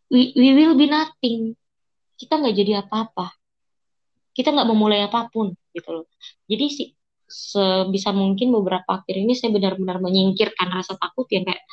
we, 0.09 0.33
we 0.33 0.57
will 0.57 0.75
be 0.75 0.89
nothing. 0.89 1.55
Kita 2.17 2.41
nggak 2.41 2.55
jadi 2.57 2.71
apa-apa 2.85 3.40
kita 4.31 4.49
nggak 4.55 4.69
memulai 4.69 5.03
apa 5.07 5.27
pun 5.31 5.51
gitu 5.75 5.89
loh. 5.91 6.07
Jadi 6.47 6.65
sih 6.71 6.87
sebisa 7.31 8.11
mungkin 8.11 8.51
beberapa 8.51 8.99
akhir 8.99 9.15
ini 9.15 9.33
saya 9.39 9.55
benar-benar 9.55 10.03
menyingkirkan 10.03 10.67
rasa 10.67 10.99
takut 10.99 11.27
yang 11.31 11.47
kayak 11.47 11.63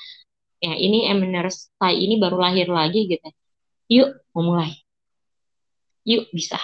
ya 0.63 0.75
ini 0.75 1.11
Eminers 1.11 1.71
saya 1.79 1.95
ini 1.95 2.19
baru 2.23 2.39
lahir 2.39 2.71
lagi 2.71 3.11
gitu. 3.11 3.29
Yuk 3.91 4.11
mau 4.35 4.55
mulai. 4.55 4.73
yuk 6.09 6.25
bisa. 6.33 6.57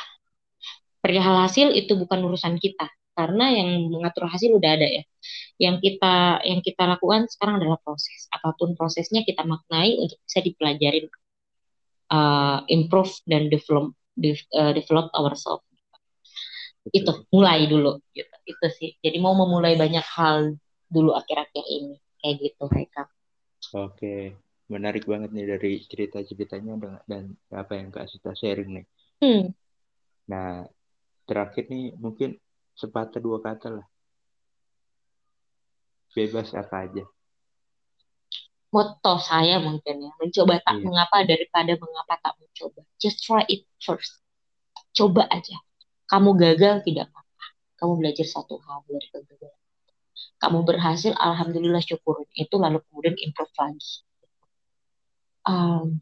Perihal 1.04 1.36
hasil 1.44 1.76
itu 1.76 1.92
bukan 2.00 2.16
urusan 2.24 2.56
kita 2.56 2.88
karena 3.12 3.52
yang 3.52 3.92
mengatur 3.92 4.24
hasil 4.24 4.56
udah 4.56 4.70
ada 4.72 4.88
ya. 4.88 5.04
Yang 5.60 5.76
kita 5.84 6.40
yang 6.48 6.60
kita 6.64 6.82
lakukan 6.88 7.28
sekarang 7.28 7.60
adalah 7.60 7.78
proses. 7.84 8.24
Apa 8.32 8.56
pun 8.56 8.72
prosesnya 8.72 9.20
kita 9.20 9.44
maknai 9.44 10.00
untuk 10.00 10.16
bisa 10.24 10.40
dipelajarin, 10.40 11.06
uh, 12.08 12.64
improve 12.72 13.12
dan 13.28 13.52
develop 13.52 13.92
de, 14.16 14.32
uh, 14.56 14.72
develop 14.72 15.12
ourselves. 15.12 15.73
Itu 16.92 17.24
mulai 17.32 17.64
dulu 17.64 18.00
gitu. 18.12 18.34
Itu 18.44 18.66
sih. 18.74 18.96
Jadi 19.00 19.16
mau 19.22 19.32
memulai 19.32 19.78
banyak 19.78 20.04
hal 20.04 20.58
dulu 20.90 21.16
akhir-akhir 21.16 21.64
ini 21.64 21.96
kayak 22.20 22.36
gitu 22.40 22.64
Haika. 22.68 23.04
Oke, 23.72 24.36
menarik 24.68 25.08
banget 25.08 25.32
nih 25.32 25.46
dari 25.56 25.72
cerita-ceritanya 25.84 27.02
dan 27.08 27.36
apa 27.52 27.72
yang 27.76 27.88
Kak 27.88 28.08
Sita 28.08 28.36
sharing 28.36 28.80
nih. 28.80 28.86
Hmm. 29.24 29.44
Nah, 30.28 30.68
terakhir 31.24 31.68
nih 31.68 31.96
mungkin 31.96 32.36
sepatah 32.76 33.20
dua 33.20 33.40
kata 33.40 33.80
lah. 33.80 33.86
Bebas 36.14 36.52
apa 36.54 36.86
aja. 36.86 37.04
Moto 38.74 39.22
saya 39.22 39.62
mungkin 39.62 40.02
ya, 40.02 40.12
mencoba 40.18 40.58
tak 40.58 40.82
yeah. 40.82 40.84
mengapa 40.86 41.18
daripada 41.22 41.72
mengapa 41.78 42.14
tak 42.18 42.34
mencoba. 42.42 42.82
Just 42.98 43.22
try 43.22 43.46
it 43.46 43.66
first. 43.78 44.18
Coba 44.94 45.30
aja. 45.30 45.58
Kamu 46.14 46.38
gagal 46.38 46.86
tidak 46.86 47.10
apa-apa. 47.10 47.46
Kamu 47.82 47.92
belajar 47.98 48.22
satu 48.22 48.62
hal 48.62 48.86
dari 48.86 49.10
kegagalan. 49.10 49.58
Kamu 50.38 50.62
berhasil, 50.62 51.10
alhamdulillah 51.18 51.82
syukur 51.82 52.22
itu 52.38 52.54
lalu 52.54 52.78
kemudian 52.86 53.18
improve 53.18 53.50
lagi. 53.58 54.06
Um, 55.42 55.98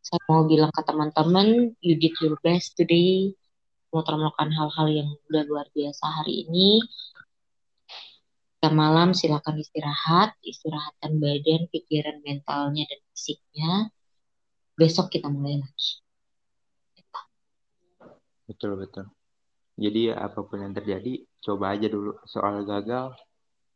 saya 0.00 0.24
mau 0.32 0.48
bilang 0.48 0.72
ke 0.72 0.80
teman-teman, 0.80 1.76
you 1.84 2.00
did 2.00 2.16
your 2.24 2.40
best 2.40 2.80
today 2.80 3.36
mau 3.92 4.04
melakukan 4.04 4.52
hal-hal 4.52 4.86
yang 4.92 5.08
udah 5.28 5.42
luar 5.48 5.66
biasa 5.72 6.04
hari 6.20 6.44
ini. 6.44 6.84
Jam 8.58 8.74
malam 8.74 9.14
silakan 9.14 9.62
istirahat, 9.62 10.34
istirahatkan 10.42 11.16
badan, 11.22 11.70
pikiran, 11.70 12.20
mentalnya, 12.26 12.84
dan 12.90 13.00
fisiknya. 13.14 13.72
Besok 14.74 15.14
kita 15.14 15.30
mulai 15.30 15.62
lagi. 15.62 16.02
Betul, 18.48 18.80
betul. 18.80 19.04
Jadi 19.76 20.10
ya, 20.10 20.24
apa 20.24 20.40
pun 20.40 20.64
yang 20.64 20.72
terjadi, 20.72 21.22
coba 21.44 21.76
aja 21.76 21.86
dulu. 21.86 22.16
Soal 22.24 22.64
gagal, 22.64 23.12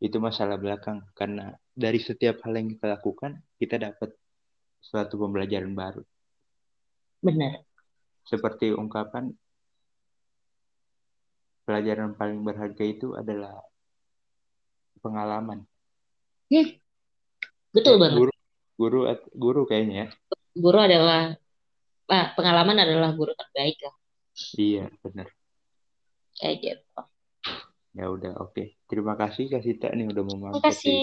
itu 0.01 0.17
masalah 0.17 0.57
belakang. 0.57 1.05
Karena 1.13 1.53
dari 1.71 2.01
setiap 2.01 2.41
hal 2.43 2.57
yang 2.57 2.73
kita 2.73 2.97
lakukan, 2.97 3.37
kita 3.61 3.77
dapat 3.77 4.11
suatu 4.81 5.15
pembelajaran 5.21 5.71
baru. 5.71 6.01
Benar. 7.23 7.63
Seperti 8.27 8.73
ungkapan, 8.73 9.31
pelajaran 11.63 12.17
paling 12.19 12.43
berharga 12.43 12.83
itu 12.83 13.15
adalah 13.15 13.63
pengalaman. 14.99 15.63
Hmm. 16.51 16.67
Betul 17.71 17.95
banget. 18.01 18.19
Guru, 18.19 18.33
guru, 18.75 18.99
guru 19.31 19.61
kayaknya 19.69 19.95
ya. 19.95 20.07
Guru 20.53 20.79
adalah 20.83 21.33
ah, 22.11 22.25
pengalaman 22.35 22.77
adalah 22.83 23.15
guru 23.15 23.31
terbaik 23.31 23.79
lah. 23.79 23.95
Iya 24.57 24.89
benar. 25.05 25.27
Kayak 26.37 26.55
gitu. 26.61 27.01
Ya 27.93 28.05
udah 28.09 28.33
oke. 28.41 28.57
Okay. 28.57 28.67
Terima 28.89 29.13
kasih 29.13 29.53
Kak 29.53 29.61
Sita 29.61 29.93
nih 29.93 30.09
udah 30.09 30.23
mau 30.25 30.35
Terima 30.57 30.61
kasih 30.65 31.01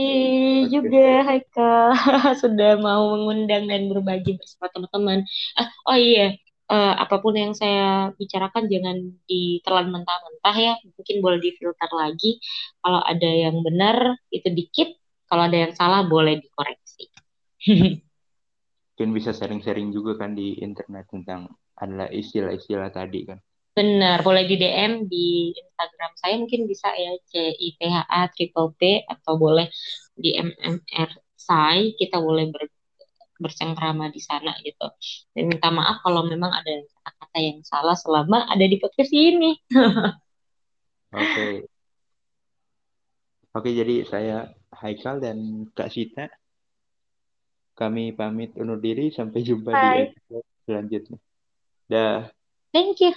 juga 0.67 1.23
Haikal 1.23 1.95
sudah 2.43 2.79
mau 2.83 3.15
mengundang 3.15 3.71
dan 3.71 3.87
berbagi 3.87 4.35
bersama 4.35 4.67
teman-teman. 4.75 5.23
Ah, 5.55 5.71
oh 5.87 5.99
iya, 5.99 6.35
uh, 6.71 6.95
apa 7.03 7.19
pun 7.19 7.35
yang 7.35 7.53
saya 7.53 8.15
bicarakan 8.15 8.71
jangan 8.71 8.97
ditelan 9.27 9.91
mentah-mentah 9.91 10.57
ya 10.57 10.75
mungkin 10.95 11.17
boleh 11.19 11.43
difilter 11.43 11.91
lagi 11.91 12.39
kalau 12.81 13.03
ada 13.03 13.31
yang 13.31 13.59
benar 13.67 14.15
itu 14.31 14.47
dikit 14.55 14.95
kalau 15.27 15.51
ada 15.51 15.67
yang 15.67 15.73
salah 15.75 16.07
boleh 16.07 16.39
dikoreksi 16.39 17.11
mungkin 18.95 19.09
bisa 19.17 19.35
sharing-sharing 19.35 19.91
juga 19.91 20.17
kan 20.17 20.39
di 20.39 20.63
internet 20.63 21.11
tentang 21.11 21.51
adalah 21.81 22.09
istilah-istilah 22.13 22.93
tadi 22.93 23.21
kan 23.27 23.39
benar 23.71 24.21
boleh 24.21 24.45
di 24.45 24.61
DM 24.61 25.07
di 25.07 25.55
Instagram 25.57 26.13
saya 26.19 26.35
mungkin 26.37 26.69
bisa 26.69 26.91
ya 26.93 27.17
C 27.25 27.55
I 27.55 27.69
T 27.79 27.81
H 27.87 27.97
A 28.07 28.29
triple 28.29 28.77
P 28.77 29.07
atau 29.07 29.41
boleh 29.41 29.71
di 30.13 30.37
MMR 30.37 31.11
saya 31.39 31.89
kita 31.97 32.21
boleh 32.21 32.53
ber 32.53 32.69
bersengkrama 33.41 34.13
di 34.13 34.21
sana 34.21 34.53
gitu. 34.61 34.85
Dan 35.33 35.49
minta 35.49 35.73
maaf 35.73 36.05
kalau 36.05 36.29
memang 36.29 36.53
ada 36.53 36.85
kata-kata 36.85 37.39
yang 37.41 37.59
salah 37.65 37.97
selama 37.97 38.45
ada 38.53 38.65
di 38.69 38.77
podcast 38.77 39.11
ini. 39.17 39.57
Oke. 41.17 41.25
okay. 41.25 41.55
Oke, 43.51 43.75
jadi 43.75 44.07
saya 44.07 44.53
Haikal 44.71 45.19
dan 45.19 45.67
Kak 45.75 45.91
Sita. 45.91 46.31
Kami 47.75 48.13
pamit 48.13 48.55
undur 48.61 48.77
diri 48.77 49.09
sampai 49.09 49.41
jumpa 49.41 49.73
Bye. 49.73 49.81
di 49.81 50.01
episode 50.13 50.47
selanjutnya. 50.69 51.19
Dah. 51.91 52.31
Thank 52.73 53.01
you. 53.01 53.13